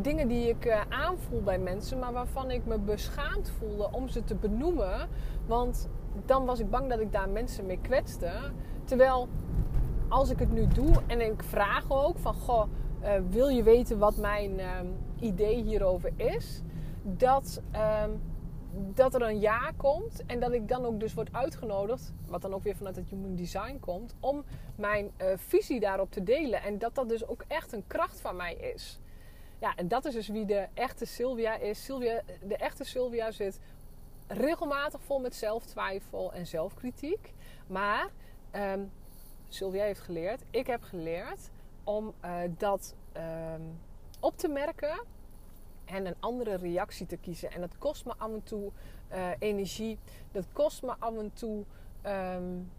dingen 0.00 0.28
die 0.28 0.48
ik 0.48 0.84
aanvoel 0.88 1.42
bij 1.42 1.58
mensen, 1.58 1.98
maar 1.98 2.12
waarvan 2.12 2.50
ik 2.50 2.66
me 2.66 2.78
beschaamd 2.78 3.50
voelde 3.58 3.88
om 3.92 4.08
ze 4.08 4.24
te 4.24 4.34
benoemen. 4.34 5.08
Want 5.46 5.88
dan 6.26 6.44
was 6.44 6.60
ik 6.60 6.70
bang 6.70 6.88
dat 6.88 7.00
ik 7.00 7.12
daar 7.12 7.28
mensen 7.28 7.66
mee 7.66 7.78
kwetste. 7.82 8.30
Terwijl 8.84 9.28
als 10.08 10.30
ik 10.30 10.38
het 10.38 10.52
nu 10.52 10.66
doe 10.66 10.92
en 11.06 11.20
ik 11.20 11.42
vraag 11.42 11.84
ook 11.88 12.18
van 12.18 12.34
goh, 12.34 12.64
wil 13.30 13.48
je 13.48 13.62
weten 13.62 13.98
wat 13.98 14.16
mijn 14.16 14.60
um, 14.60 14.96
idee 15.20 15.62
hierover 15.62 16.12
is? 16.16 16.62
Dat, 17.02 17.62
um, 18.04 18.20
dat 18.74 19.14
er 19.14 19.22
een 19.22 19.40
ja 19.40 19.72
komt 19.76 20.26
en 20.26 20.40
dat 20.40 20.52
ik 20.52 20.68
dan 20.68 20.84
ook 20.84 21.00
dus 21.00 21.14
word 21.14 21.32
uitgenodigd, 21.32 22.12
wat 22.26 22.42
dan 22.42 22.54
ook 22.54 22.62
weer 22.62 22.76
vanuit 22.76 22.96
het 22.96 23.08
Human 23.08 23.34
Design 23.34 23.78
komt, 23.80 24.14
om 24.20 24.44
mijn 24.76 25.12
uh, 25.18 25.26
visie 25.36 25.80
daarop 25.80 26.10
te 26.10 26.22
delen. 26.22 26.62
En 26.62 26.78
dat 26.78 26.94
dat 26.94 27.08
dus 27.08 27.26
ook 27.26 27.44
echt 27.48 27.72
een 27.72 27.86
kracht 27.86 28.20
van 28.20 28.36
mij 28.36 28.54
is. 28.54 28.98
Ja, 29.60 29.74
en 29.76 29.88
dat 29.88 30.04
is 30.04 30.14
dus 30.14 30.28
wie 30.28 30.46
de 30.46 30.66
echte 30.74 31.04
Sylvia 31.04 31.56
is. 31.56 31.84
Sylvia, 31.84 32.22
de 32.42 32.56
echte 32.56 32.84
Sylvia 32.84 33.30
zit 33.30 33.60
regelmatig 34.26 35.02
vol 35.02 35.20
met 35.20 35.34
zelftwijfel 35.34 36.32
en 36.32 36.46
zelfkritiek. 36.46 37.32
Maar 37.66 38.08
um, 38.52 38.90
Sylvia 39.48 39.84
heeft 39.84 40.00
geleerd, 40.00 40.42
ik 40.50 40.66
heb 40.66 40.82
geleerd 40.82 41.50
om 41.84 42.14
uh, 42.24 42.36
dat 42.58 42.94
um, 43.16 43.78
op 44.20 44.36
te 44.36 44.48
merken 44.48 45.00
en 45.84 46.06
een 46.06 46.16
andere 46.20 46.56
reactie 46.56 47.06
te 47.06 47.16
kiezen. 47.16 47.50
En 47.50 47.60
dat 47.60 47.78
kost 47.78 48.04
me 48.04 48.12
af 48.16 48.32
en 48.32 48.42
toe 48.42 48.70
uh, 49.12 49.28
energie. 49.38 49.98
Dat 50.32 50.44
kost 50.52 50.82
me 50.82 50.94
af 50.98 51.16
en 51.16 51.32
toe. 51.32 51.64
Um, 52.06 52.70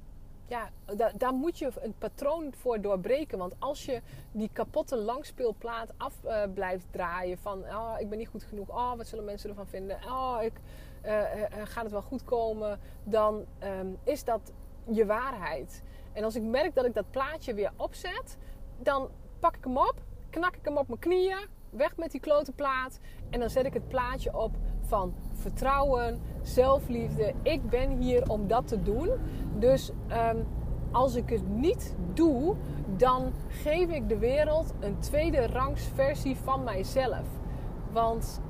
ja, 0.48 0.70
da 0.96 1.12
daar 1.18 1.34
moet 1.34 1.60
je 1.60 1.72
een 1.82 1.96
patroon 1.98 2.54
voor 2.54 2.82
doorbreken. 2.82 3.38
Want 3.38 3.56
als 3.60 3.86
je 3.86 4.02
die 4.32 4.50
kapotte 4.54 4.98
langspeelplaat 4.98 5.94
af 5.98 6.14
uh, 6.26 6.44
blijft 6.54 6.86
draaien 6.92 7.38
van 7.38 7.60
oh, 7.60 7.96
ik 8.00 8.10
ben 8.10 8.18
niet 8.18 8.28
goed 8.28 8.44
genoeg, 8.44 8.70
oh, 8.70 8.96
wat 8.96 9.08
zullen 9.08 9.26
mensen 9.26 9.50
ervan 9.50 9.68
vinden, 9.68 9.98
oh, 10.06 10.38
ik, 10.42 10.54
uh, 11.06 11.22
gaat 11.64 11.84
het 11.84 11.92
wel 11.92 12.02
goed 12.02 12.24
komen, 12.24 12.80
dan 13.04 13.46
um, 13.64 13.98
is 14.04 14.24
dat 14.24 14.52
je 14.92 15.06
waarheid. 15.06 15.84
En 16.14 16.24
als 16.24 16.36
ik 16.36 16.44
merk 16.44 16.76
dat 16.76 16.86
ik 16.86 16.94
dat 16.94 17.12
plaatje 17.12 17.54
weer 17.54 17.72
opzet, 17.76 18.38
dan 18.80 19.10
pak 19.40 19.56
ik 19.56 19.64
hem 19.64 19.78
op, 19.78 19.96
knak 20.30 20.56
ik 20.56 20.66
hem 20.66 20.78
op 20.78 20.88
mijn 20.88 21.00
knieën, 21.00 21.48
weg 21.76 21.98
met 21.98 22.12
die 22.12 22.20
klote 22.20 22.52
plaat. 22.52 23.00
En 23.30 23.40
dan 23.40 23.50
zet 23.50 23.66
ik 23.66 23.74
het 23.74 23.88
plaatje 23.88 24.38
op 24.38 24.56
van 24.82 25.14
vertrouwen, 25.34 26.22
zelfliefde. 26.42 27.34
Ik 27.42 27.70
ben 27.70 27.90
hier 27.90 28.30
om 28.30 28.48
dat 28.48 28.68
te 28.68 28.82
doen. 28.82 29.10
Dus 29.60 29.92
um, 30.12 30.46
als 30.92 31.16
ik 31.16 31.30
het 31.30 31.48
niet 31.48 31.96
doe, 32.14 32.56
dan 32.98 33.34
geef 33.48 33.90
ik 33.90 34.10
de 34.10 34.18
wereld 34.18 34.74
een 34.80 35.00
tweede 35.00 35.48
rangs 35.48 35.84
versie 35.94 36.36
van 36.36 36.64
mijzelf. 36.64 37.28
Want 37.92 38.42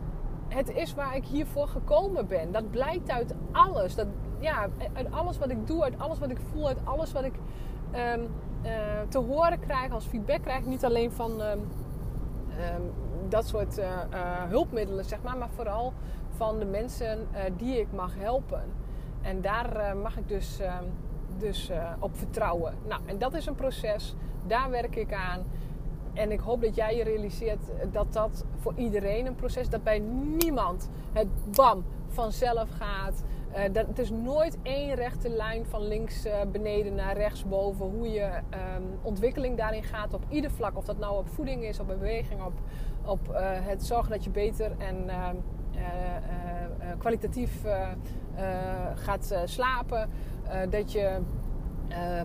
het 0.47 0.69
is 0.69 0.93
waar 0.93 1.15
ik 1.15 1.25
hiervoor 1.25 1.67
gekomen 1.67 2.27
ben. 2.27 2.51
Dat 2.51 2.71
blijkt 2.71 3.09
uit 3.09 3.33
alles. 3.51 3.95
Dat 3.95 4.07
ja, 4.39 4.67
uit 4.93 5.11
alles 5.11 5.37
wat 5.37 5.49
ik 5.49 5.67
doe, 5.67 5.83
uit 5.83 5.99
alles 5.99 6.19
wat 6.19 6.29
ik 6.29 6.39
voel, 6.51 6.67
uit 6.67 6.79
alles 6.83 7.11
wat 7.11 7.23
ik 7.23 7.33
um, 8.13 8.27
uh, 8.63 8.71
te 9.09 9.17
horen 9.17 9.59
krijg 9.59 9.91
als 9.91 10.05
feedback 10.05 10.41
krijg. 10.41 10.65
Niet 10.65 10.85
alleen 10.85 11.11
van 11.11 11.41
um, 11.41 11.61
dat 13.29 13.47
soort 13.47 13.77
uh, 13.77 13.85
uh, 13.85 14.43
hulpmiddelen, 14.47 15.05
zeg 15.05 15.21
maar, 15.21 15.37
maar 15.37 15.49
vooral 15.55 15.93
van 16.29 16.59
de 16.59 16.65
mensen 16.65 17.27
uh, 17.33 17.39
die 17.57 17.79
ik 17.79 17.87
mag 17.91 18.15
helpen. 18.17 18.63
En 19.21 19.41
daar 19.41 19.97
mag 19.97 20.17
ik 20.17 20.27
dus, 20.27 20.59
dus 21.37 21.71
op 21.99 22.17
vertrouwen. 22.17 22.73
Nou, 22.87 23.01
en 23.05 23.17
dat 23.17 23.33
is 23.33 23.45
een 23.45 23.55
proces. 23.55 24.15
Daar 24.47 24.69
werk 24.69 24.95
ik 24.95 25.13
aan. 25.13 25.43
En 26.13 26.31
ik 26.31 26.39
hoop 26.39 26.61
dat 26.61 26.75
jij 26.75 26.95
je 26.95 27.03
realiseert 27.03 27.71
dat 27.91 28.13
dat 28.13 28.45
voor 28.59 28.73
iedereen 28.75 29.25
een 29.25 29.35
proces 29.35 29.61
is. 29.61 29.69
Dat 29.69 29.83
bij 29.83 29.99
niemand 30.39 30.89
het 31.13 31.27
bam 31.55 31.85
vanzelf 32.07 32.69
gaat. 32.69 33.23
Dat, 33.71 33.87
het 33.87 33.99
is 33.99 34.09
nooit 34.09 34.57
één 34.61 34.95
rechte 34.95 35.29
lijn 35.29 35.65
van 35.65 35.87
links 35.87 36.27
beneden 36.51 36.95
naar 36.95 37.17
rechts 37.17 37.45
boven. 37.45 37.85
Hoe 37.85 38.11
je 38.11 38.23
um, 38.23 38.99
ontwikkeling 39.01 39.57
daarin 39.57 39.83
gaat 39.83 40.13
op 40.13 40.23
ieder 40.29 40.51
vlak. 40.51 40.77
Of 40.77 40.85
dat 40.85 40.97
nou 40.97 41.17
op 41.17 41.27
voeding 41.27 41.63
is, 41.63 41.79
op 41.79 41.87
beweging, 41.87 42.43
op, 42.43 42.53
op 43.05 43.29
uh, 43.29 43.37
het 43.41 43.85
zorgen 43.85 44.11
dat 44.11 44.23
je 44.23 44.29
beter 44.29 44.71
en 44.77 45.09
ehm, 45.09 45.35
kwalitatief 46.97 47.51
gaat 48.95 49.35
slapen. 49.45 50.09
dat 50.69 50.91
je 50.91 51.19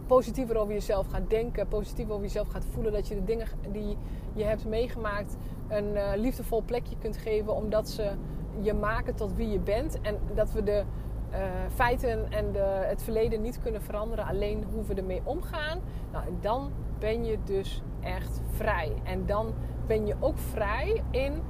positiever 0.06 0.56
over 0.56 0.72
jezelf 0.72 1.06
gaat 1.06 1.30
denken, 1.30 1.68
positiever 1.68 2.12
over 2.14 2.26
jezelf 2.26 2.48
gaat 2.48 2.64
voelen. 2.72 2.92
Dat 2.92 3.08
je 3.08 3.14
de 3.14 3.24
dingen 3.24 3.46
die 3.72 3.96
je 4.32 4.44
hebt 4.44 4.66
meegemaakt 4.66 5.36
een 5.68 5.96
liefdevol 6.16 6.62
plekje 6.62 6.96
kunt 6.98 7.16
geven, 7.16 7.54
omdat 7.54 7.88
ze 7.88 8.12
je 8.60 8.74
maken 8.74 9.14
tot 9.14 9.34
wie 9.34 9.48
je 9.48 9.58
bent. 9.58 10.00
En 10.00 10.18
dat 10.34 10.52
we 10.52 10.62
de 10.62 10.84
uh, 11.32 11.38
feiten 11.74 12.32
en 12.32 12.52
de, 12.52 12.84
het 12.86 13.02
verleden 13.02 13.42
niet 13.42 13.60
kunnen 13.62 13.82
veranderen, 13.82 14.24
alleen 14.24 14.64
hoe 14.72 14.84
we 14.84 14.94
ermee 14.94 15.20
omgaan. 15.24 15.80
Nou, 16.12 16.24
dan 16.40 16.70
ben 16.98 17.24
je 17.24 17.38
dus 17.44 17.82
echt 18.00 18.40
vrij. 18.50 18.92
En 19.04 19.26
dan 19.26 19.54
ben 19.90 20.06
je 20.06 20.14
ook 20.20 20.38
vrij 20.38 21.02
in 21.10 21.42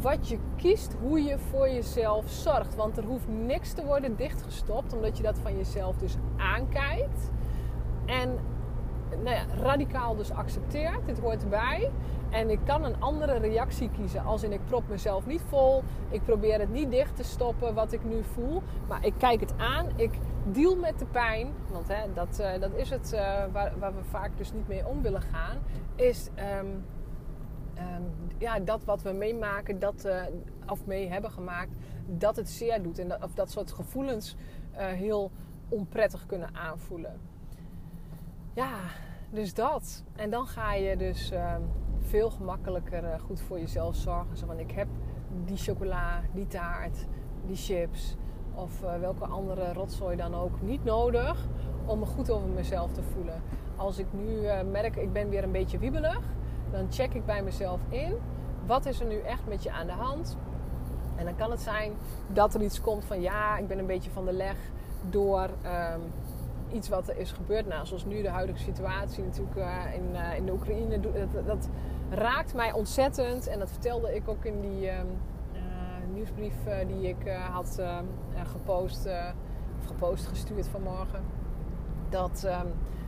wat 0.00 0.28
je 0.28 0.38
kiest, 0.56 0.96
hoe 1.00 1.22
je 1.22 1.38
voor 1.38 1.68
jezelf 1.68 2.30
zorgt. 2.30 2.74
Want 2.74 2.96
er 2.96 3.04
hoeft 3.04 3.28
niks 3.28 3.72
te 3.72 3.84
worden 3.84 4.16
dichtgestopt, 4.16 4.92
omdat 4.92 5.16
je 5.16 5.22
dat 5.22 5.38
van 5.38 5.56
jezelf 5.56 5.96
dus 5.96 6.16
aankijkt. 6.36 7.30
En 8.06 8.38
nou 9.10 9.36
ja, 9.36 9.44
radicaal 9.62 10.16
dus 10.16 10.30
accepteert. 10.30 11.06
Dit 11.06 11.18
hoort 11.18 11.42
erbij. 11.42 11.90
En 12.30 12.50
ik 12.50 12.58
kan 12.64 12.84
een 12.84 13.00
andere 13.00 13.38
reactie 13.38 13.90
kiezen. 13.90 14.24
Als 14.24 14.42
in 14.42 14.52
ik 14.52 14.64
prop 14.66 14.88
mezelf 14.88 15.26
niet 15.26 15.42
vol. 15.48 15.82
Ik 16.10 16.24
probeer 16.24 16.60
het 16.60 16.72
niet 16.72 16.90
dicht 16.90 17.16
te 17.16 17.24
stoppen 17.24 17.74
wat 17.74 17.92
ik 17.92 18.04
nu 18.04 18.22
voel. 18.32 18.62
Maar 18.88 19.06
ik 19.06 19.14
kijk 19.18 19.40
het 19.40 19.54
aan. 19.56 19.86
Ik 19.96 20.18
deal 20.44 20.76
met 20.76 20.98
de 20.98 21.06
pijn. 21.06 21.52
Want 21.72 21.88
hè, 21.88 22.12
dat, 22.14 22.38
uh, 22.40 22.60
dat 22.60 22.74
is 22.74 22.90
het 22.90 23.12
uh, 23.14 23.20
waar, 23.52 23.72
waar, 23.78 23.94
we 23.94 24.04
vaak 24.04 24.30
dus 24.36 24.52
niet 24.52 24.68
mee 24.68 24.86
om 24.86 25.02
willen 25.02 25.22
gaan. 25.22 25.58
Is 25.96 26.28
um, 26.60 26.84
ehm, 27.74 28.02
ja, 28.38 28.58
dat 28.58 28.84
wat 28.84 29.02
we 29.02 29.12
meemaken, 29.12 29.78
dat, 29.78 30.04
uh, 30.06 30.22
of 30.68 30.86
mee 30.86 31.08
hebben 31.08 31.30
gemaakt, 31.30 31.76
dat 32.06 32.36
het 32.36 32.50
zeer 32.50 32.82
doet. 32.82 32.98
En 32.98 33.08
dat, 33.08 33.24
of 33.24 33.34
dat 33.34 33.50
soort 33.50 33.72
gevoelens 33.72 34.36
uh, 34.72 34.86
heel 34.86 35.30
onprettig 35.68 36.26
kunnen 36.26 36.54
aanvoelen. 36.54 37.20
Ja, 38.54 38.78
dus 39.30 39.54
dat. 39.54 40.04
En 40.16 40.30
dan 40.30 40.46
ga 40.46 40.74
je 40.74 40.96
dus 40.96 41.32
uh, 41.32 41.56
veel 42.00 42.30
gemakkelijker 42.30 43.04
uh, 43.04 43.20
goed 43.20 43.40
voor 43.40 43.58
jezelf 43.58 43.96
zorgen. 43.96 44.36
Zo 44.36 44.46
van 44.46 44.58
ik 44.58 44.70
heb 44.70 44.88
die 45.44 45.56
chocola, 45.56 46.20
die 46.32 46.46
taart, 46.46 47.06
die 47.46 47.56
chips 47.56 48.16
of 48.54 48.80
welke 48.80 49.24
andere 49.24 49.72
rotzooi 49.72 50.16
dan 50.16 50.34
ook 50.34 50.62
niet 50.62 50.84
nodig 50.84 51.48
om 51.84 51.98
me 51.98 52.06
goed 52.06 52.30
over 52.30 52.48
mezelf 52.48 52.92
te 52.92 53.02
voelen. 53.02 53.42
Als 53.76 53.98
ik 53.98 54.06
nu 54.12 54.40
merk 54.70 54.96
ik 54.96 55.12
ben 55.12 55.28
weer 55.28 55.42
een 55.42 55.52
beetje 55.52 55.78
wiebelig, 55.78 56.20
dan 56.74 56.92
check 56.92 57.14
ik 57.14 57.26
bij 57.26 57.42
mezelf 57.42 57.80
in. 57.88 58.16
Wat 58.66 58.86
is 58.86 59.00
er 59.00 59.06
nu 59.06 59.18
echt 59.20 59.46
met 59.48 59.62
je 59.62 59.70
aan 59.70 59.86
de 59.86 59.92
hand? 59.92 60.36
En 61.16 61.24
dan 61.24 61.36
kan 61.36 61.50
het 61.50 61.60
zijn 61.60 61.92
dat 62.26 62.54
er 62.54 62.62
iets 62.62 62.80
komt 62.80 63.04
van 63.04 63.20
ja, 63.20 63.56
ik 63.56 63.66
ben 63.66 63.78
een 63.78 63.86
beetje 63.86 64.10
van 64.10 64.24
de 64.24 64.32
leg 64.32 64.56
door 65.10 65.42
um, 65.42 66.12
iets 66.72 66.88
wat 66.88 67.08
er 67.08 67.18
is 67.18 67.32
gebeurd. 67.32 67.66
Nou, 67.66 67.86
zoals 67.86 68.04
nu 68.04 68.22
de 68.22 68.28
huidige 68.28 68.58
situatie 68.58 69.24
natuurlijk 69.24 69.56
uh, 69.56 69.94
in, 69.94 70.08
uh, 70.12 70.36
in 70.36 70.46
de 70.46 70.52
Oekraïne. 70.52 71.00
Dat, 71.00 71.46
dat, 71.46 71.68
raakt 72.10 72.54
mij 72.54 72.72
ontzettend. 72.72 73.46
En 73.46 73.58
dat 73.58 73.70
vertelde 73.70 74.14
ik 74.14 74.28
ook 74.28 74.44
in 74.44 74.60
die 74.60 74.90
um, 74.90 75.06
uh, 75.52 75.60
nieuwsbrief 76.12 76.54
die 76.86 77.08
ik 77.08 77.28
had 77.50 77.80
gepost, 78.44 79.06
of 79.80 79.86
gepost, 79.86 80.26
gestuurd 80.26 80.68
vanmorgen. 80.68 81.22
Dat, 82.08 82.46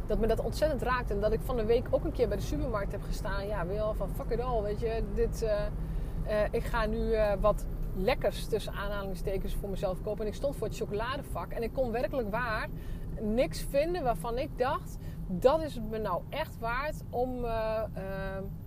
dat 0.06 0.18
me 0.18 0.26
dat 0.26 0.40
ontzettend 0.40 0.82
raakt. 0.82 1.10
En 1.10 1.20
dat 1.20 1.32
ik 1.32 1.40
van 1.40 1.56
de 1.56 1.64
week 1.64 1.86
ook 1.90 2.04
een 2.04 2.12
keer 2.12 2.28
bij 2.28 2.36
de 2.36 2.42
supermarkt 2.42 2.92
heb 2.92 3.02
gestaan. 3.02 3.46
Ja, 3.46 3.66
wel 3.66 3.94
van 3.94 4.08
fuck 4.08 4.30
it 4.30 4.40
all, 4.40 4.62
weet 4.62 4.80
je. 4.80 5.02
Dit, 5.14 5.46
ik 6.50 6.64
ga 6.64 6.86
nu 6.86 7.16
wat 7.40 7.66
lekkers 7.96 8.46
tussen 8.46 8.72
aanhalingstekens 8.72 9.54
voor 9.54 9.68
mezelf 9.68 10.02
kopen. 10.02 10.20
En 10.20 10.26
ik 10.26 10.34
stond 10.34 10.56
voor 10.56 10.66
het 10.66 10.76
chocoladevak. 10.76 11.52
En 11.52 11.62
ik 11.62 11.72
kon 11.72 11.90
werkelijk 11.90 12.30
waar 12.30 12.68
niks 13.20 13.60
vinden 13.70 14.02
waarvan 14.02 14.38
ik 14.38 14.58
dacht... 14.58 14.98
dat 15.28 15.62
is 15.62 15.74
het 15.74 15.90
me 15.90 15.98
nou 15.98 16.22
echt 16.28 16.58
waard 16.58 17.02
om, 17.10 17.46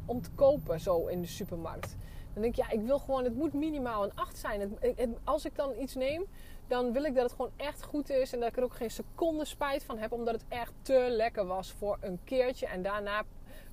om 0.06 0.21
te 0.21 0.30
kopen 0.36 0.80
zo 0.80 1.06
in 1.06 1.21
de 1.21 1.28
supermarkt. 1.28 1.97
Dan 2.34 2.41
denk 2.41 2.58
ik, 2.58 2.65
ja, 2.65 2.71
ik 2.71 2.82
wil 2.82 2.99
gewoon... 2.99 3.23
Het 3.23 3.36
moet 3.36 3.54
minimaal 3.54 4.04
een 4.04 4.15
8 4.15 4.38
zijn. 4.38 4.78
Als 5.23 5.45
ik 5.45 5.56
dan 5.56 5.71
iets 5.80 5.95
neem, 5.95 6.25
dan 6.69 6.91
wil 6.91 7.03
ik 7.03 7.15
dat 7.15 7.23
het 7.23 7.32
gewoon 7.32 7.51
echt 7.55 7.84
goed 7.84 8.10
is. 8.10 8.34
En 8.34 8.39
dat 8.39 8.49
ik 8.49 8.58
er 8.58 8.63
ook 8.63 8.73
geen 8.73 8.91
seconde 8.91 9.45
spijt 9.45 9.84
van 9.84 9.97
heb. 9.97 10.12
Omdat 10.12 10.34
het 10.34 10.45
echt 10.47 10.73
te 10.82 11.08
lekker 11.10 11.45
was 11.45 11.71
voor 11.71 11.97
een 12.01 12.19
keertje. 12.23 12.67
En 12.67 12.82
daarna 12.82 13.19
uh, 13.19 13.25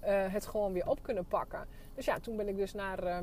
het 0.08 0.46
gewoon 0.46 0.72
weer 0.72 0.88
op 0.88 1.02
kunnen 1.02 1.26
pakken. 1.26 1.66
Dus 1.94 2.04
ja, 2.04 2.20
toen 2.20 2.36
ben 2.36 2.48
ik 2.48 2.56
dus 2.56 2.74
naar 2.74 3.22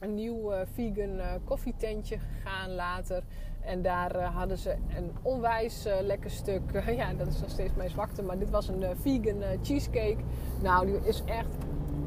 een 0.00 0.14
nieuw 0.14 0.52
uh, 0.52 0.60
vegan 0.72 1.20
koffietentje 1.44 2.18
gegaan 2.18 2.74
later. 2.74 3.22
En 3.60 3.82
daar 3.82 4.22
hadden 4.22 4.58
ze 4.58 4.70
een 4.70 5.12
onwijs 5.22 5.86
lekker 6.00 6.30
stuk. 6.30 6.62
ja, 6.96 7.14
dat 7.14 7.26
is 7.26 7.40
nog 7.40 7.50
steeds 7.50 7.74
mijn 7.74 7.90
zwakte. 7.90 8.22
Maar 8.22 8.38
dit 8.38 8.50
was 8.50 8.68
een 8.68 8.96
vegan 9.00 9.42
cheesecake. 9.62 10.22
Nou, 10.62 10.86
die 10.86 11.08
is 11.08 11.22
echt 11.24 11.56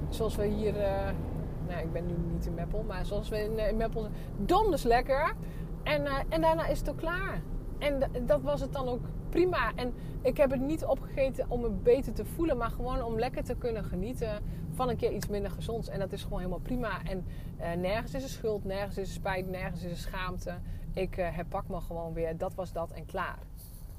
zoals 0.10 0.36
we 0.36 0.45
hier... 0.45 0.73
nou, 1.67 1.81
ik 1.81 1.91
ben 1.91 2.05
nu 2.05 2.13
niet 2.33 2.45
in 2.45 2.53
Meppel. 2.53 2.83
Maar 2.83 3.05
zoals 3.05 3.29
we 3.29 3.43
in, 3.43 3.60
in 3.60 3.77
Meppel... 3.77 4.07
Donders 4.38 4.83
lekker. 4.83 5.36
En, 5.88 6.06
en 6.30 6.41
daarna 6.41 6.67
is 6.67 6.80
het 6.80 6.89
ook 6.89 6.97
klaar. 6.97 7.41
En 7.80 8.12
dat 8.26 8.41
was 8.41 8.62
het 8.62 8.73
dan 8.73 8.88
ook 8.88 9.02
prima. 9.30 9.71
En 9.76 9.93
ik 10.21 10.38
heb 10.38 10.52
het 10.52 10.62
niet 10.62 10.86
opgegeten 10.86 11.50
om 11.50 11.62
me 11.62 11.69
beter 11.69 12.13
te 12.13 12.26
voelen, 12.26 12.58
maar 12.58 12.69
gewoon 12.69 13.04
om 13.04 13.19
lekker 13.19 13.43
te 13.43 13.56
kunnen 13.56 13.84
genieten 13.84 14.43
van 14.73 14.89
een 14.89 14.97
keer 14.97 15.12
iets 15.12 15.28
minder 15.28 15.52
gezonds. 15.52 15.88
En 15.88 16.00
dat 16.00 16.12
is 16.12 16.23
gewoon 16.23 16.39
helemaal 16.39 16.60
prima. 16.60 17.04
En 17.04 17.26
uh, 17.60 17.71
nergens 17.71 18.13
is 18.13 18.23
er 18.23 18.30
schuld, 18.30 18.63
nergens 18.63 18.97
is 18.97 19.08
er 19.08 19.13
spijt, 19.13 19.50
nergens 19.50 19.84
is 19.84 19.91
er 19.91 19.97
schaamte. 19.97 20.58
Ik 20.93 21.17
uh, 21.17 21.36
herpak 21.36 21.67
me 21.67 21.82
gewoon 21.82 22.13
weer. 22.13 22.38
Dat 22.38 22.56
was 22.56 22.71
dat 22.71 22.91
en 22.91 23.06
klaar. 23.06 23.39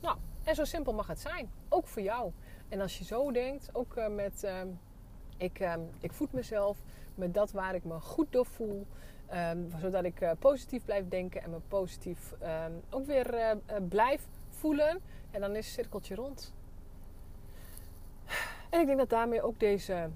Nou, 0.00 0.16
en 0.44 0.54
zo 0.54 0.64
simpel 0.64 0.92
mag 0.92 1.06
het 1.06 1.20
zijn. 1.20 1.50
Ook 1.68 1.86
voor 1.86 2.02
jou. 2.02 2.32
En 2.68 2.80
als 2.80 2.98
je 2.98 3.04
zo 3.04 3.32
denkt, 3.32 3.70
ook 3.72 4.00
met. 4.10 4.44
Ehm, 4.44 4.68
ik, 5.36 5.60
ehm, 5.60 5.80
ik 6.00 6.12
voed 6.12 6.32
mezelf 6.32 6.78
met 7.14 7.34
dat 7.34 7.52
waar 7.52 7.74
ik 7.74 7.84
me 7.84 8.00
goed 8.00 8.32
door 8.32 8.46
voel. 8.46 8.86
Um, 9.34 9.70
zodat 9.80 10.04
ik 10.04 10.20
uh, 10.20 10.30
positief 10.38 10.84
blijf 10.84 11.08
denken 11.08 11.42
en 11.42 11.50
me 11.50 11.60
positief 11.68 12.34
um, 12.42 12.80
ook 12.90 13.06
weer 13.06 13.34
uh, 13.34 13.50
blijf 13.88 14.26
voelen. 14.48 15.00
En 15.30 15.40
dan 15.40 15.56
is 15.56 15.66
het 15.66 15.74
cirkeltje 15.74 16.14
rond. 16.14 16.52
En 18.70 18.80
ik 18.80 18.86
denk 18.86 18.98
dat 18.98 19.10
daarmee 19.10 19.42
ook 19.42 19.60
deze 19.60 20.10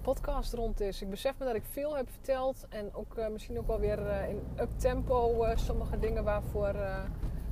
podcast 0.00 0.52
rond 0.52 0.80
is. 0.80 1.02
Ik 1.02 1.10
besef 1.10 1.38
me 1.38 1.44
dat 1.44 1.54
ik 1.54 1.64
veel 1.64 1.96
heb 1.96 2.10
verteld. 2.10 2.66
En 2.68 2.94
ook 2.94 3.16
misschien 3.30 3.58
ook 3.58 3.66
wel 3.66 3.80
weer 3.80 4.28
in 4.28 4.42
up-tempo 4.60 5.46
sommige 5.54 5.98
dingen 5.98 6.24
waarvoor... 6.24 6.74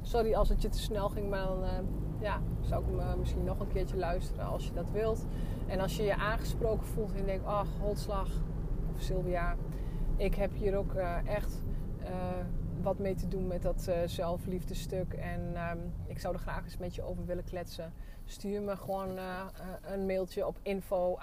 sorry 0.02 0.34
als 0.34 0.48
het 0.48 0.62
je 0.62 0.68
te 0.68 0.78
snel 0.78 1.08
ging, 1.08 1.30
maar 1.30 1.44
dan 1.44 1.64
ja, 2.20 2.40
zou 2.60 2.84
ik 2.84 2.90
me 2.90 3.16
misschien 3.16 3.44
nog 3.44 3.60
een 3.60 3.72
keertje 3.72 3.96
luisteren 3.96 4.46
als 4.46 4.66
je 4.66 4.72
dat 4.72 4.90
wilt. 4.90 5.26
En 5.66 5.80
als 5.80 5.96
je 5.96 6.02
je 6.02 6.14
aangesproken 6.14 6.86
voelt 6.86 7.12
en 7.12 7.18
je 7.18 7.24
denkt, 7.24 7.46
ach, 7.46 7.68
Holtslag 7.80 8.28
of 8.94 9.02
Sylvia 9.02 9.56
ik 10.20 10.34
heb 10.34 10.50
hier 10.54 10.76
ook 10.76 10.94
uh, 10.94 11.28
echt 11.28 11.60
uh, 12.02 12.08
wat 12.82 12.98
mee 12.98 13.14
te 13.14 13.28
doen 13.28 13.46
met 13.46 13.62
dat 13.62 13.86
uh, 13.88 13.96
zelfliefdestuk. 14.06 15.12
En 15.12 15.70
um, 15.70 15.92
ik 16.06 16.18
zou 16.18 16.34
er 16.34 16.40
graag 16.40 16.64
eens 16.64 16.76
met 16.76 16.94
je 16.94 17.02
over 17.02 17.26
willen 17.26 17.44
kletsen. 17.44 17.92
Stuur 18.24 18.62
me 18.62 18.76
gewoon 18.76 19.18
een 19.82 20.06
mailtje 20.06 20.46
op 20.46 20.58
info 20.62 21.18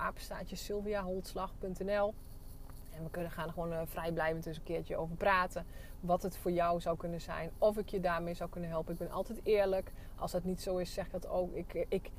en 2.97 3.03
we 3.03 3.09
kunnen 3.11 3.31
gaan 3.31 3.51
gewoon 3.51 3.71
uh, 3.71 3.81
vrijblijvend 3.85 4.45
eens 4.45 4.57
een 4.57 4.63
keertje 4.63 4.97
over 4.97 5.15
praten. 5.15 5.65
Wat 5.99 6.23
het 6.23 6.37
voor 6.37 6.51
jou 6.51 6.79
zou 6.79 6.97
kunnen 6.97 7.21
zijn. 7.21 7.51
Of 7.57 7.77
ik 7.77 7.89
je 7.89 7.99
daarmee 7.99 8.33
zou 8.33 8.49
kunnen 8.49 8.69
helpen. 8.69 8.93
Ik 8.93 8.99
ben 8.99 9.11
altijd 9.11 9.39
eerlijk. 9.43 9.91
Als 10.15 10.31
dat 10.31 10.43
niet 10.43 10.61
zo 10.61 10.77
is, 10.77 10.93
zeg 10.93 11.09
dat 11.09 11.27
ook. 11.27 11.53
Ik, 11.53 11.85
ik, 11.89 12.11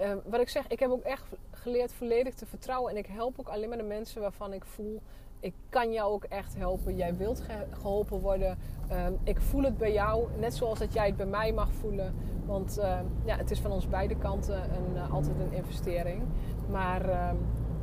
uh, 0.00 0.12
wat 0.24 0.40
ik 0.40 0.48
zeg, 0.48 0.66
ik 0.66 0.80
heb 0.80 0.90
ook 0.90 1.02
echt 1.02 1.24
geleerd 1.50 1.92
volledig 1.92 2.34
te 2.34 2.46
vertrouwen. 2.46 2.90
En 2.90 2.96
ik 2.96 3.06
help 3.06 3.38
ook 3.40 3.48
alleen 3.48 3.68
maar 3.68 3.78
de 3.78 3.84
mensen 3.84 4.20
waarvan 4.20 4.52
ik 4.52 4.64
voel 4.64 5.02
ik 5.46 5.54
kan 5.68 5.92
jou 5.92 6.12
ook 6.12 6.24
echt 6.24 6.56
helpen. 6.56 6.96
Jij 6.96 7.16
wilt 7.16 7.42
geholpen 7.70 8.20
worden. 8.20 8.58
Um, 8.92 9.18
ik 9.22 9.40
voel 9.40 9.62
het 9.62 9.76
bij 9.76 9.92
jou, 9.92 10.28
net 10.38 10.54
zoals 10.54 10.78
dat 10.78 10.92
jij 10.92 11.06
het 11.06 11.16
bij 11.16 11.26
mij 11.26 11.52
mag 11.52 11.72
voelen. 11.72 12.14
Want 12.44 12.78
uh, 12.78 12.98
ja, 13.24 13.36
het 13.36 13.50
is 13.50 13.60
van 13.60 13.70
ons 13.70 13.88
beide 13.88 14.16
kanten 14.16 14.62
een, 14.62 14.94
uh, 14.94 15.12
altijd 15.12 15.40
een 15.40 15.52
investering. 15.52 16.22
Maar 16.70 17.08
uh, 17.08 17.30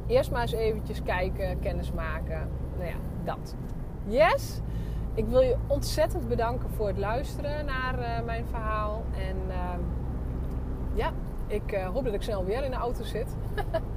eerst 0.07 0.31
maar 0.31 0.41
eens 0.41 0.51
eventjes 0.51 1.03
kijken, 1.03 1.59
kennis 1.59 1.91
maken. 1.91 2.49
Nou 2.77 2.89
ja, 2.89 2.95
dat. 3.23 3.55
Yes! 4.05 4.61
Ik 5.13 5.25
wil 5.25 5.41
je 5.41 5.55
ontzettend 5.67 6.27
bedanken 6.27 6.69
voor 6.69 6.87
het 6.87 6.97
luisteren 6.97 7.65
naar 7.65 7.99
eh, 7.99 8.25
mijn 8.25 8.45
verhaal. 8.45 9.03
En 9.17 9.37
ehm, 9.49 9.79
ja, 10.93 11.11
ik 11.47 11.71
eh, 11.71 11.87
hoop 11.87 12.03
dat 12.05 12.13
ik 12.13 12.21
snel 12.21 12.45
weer 12.45 12.63
in 12.63 12.71
de 12.71 12.77
auto 12.77 13.03
zit. 13.03 13.35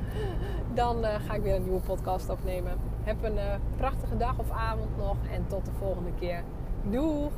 Dan 0.74 1.05
ga 1.05 1.35
ik 1.35 1.42
weer 1.42 1.55
een 1.55 1.62
nieuwe 1.62 1.81
podcast 1.81 2.29
opnemen. 2.29 2.72
Heb 3.07 3.25
een 3.25 3.37
uh, 3.37 3.55
prachtige 3.77 4.16
dag 4.16 4.38
of 4.38 4.51
avond 4.51 4.97
nog 4.97 5.16
en 5.33 5.47
tot 5.47 5.64
de 5.64 5.71
volgende 5.79 6.11
keer. 6.19 6.42
Doeg! 6.83 7.33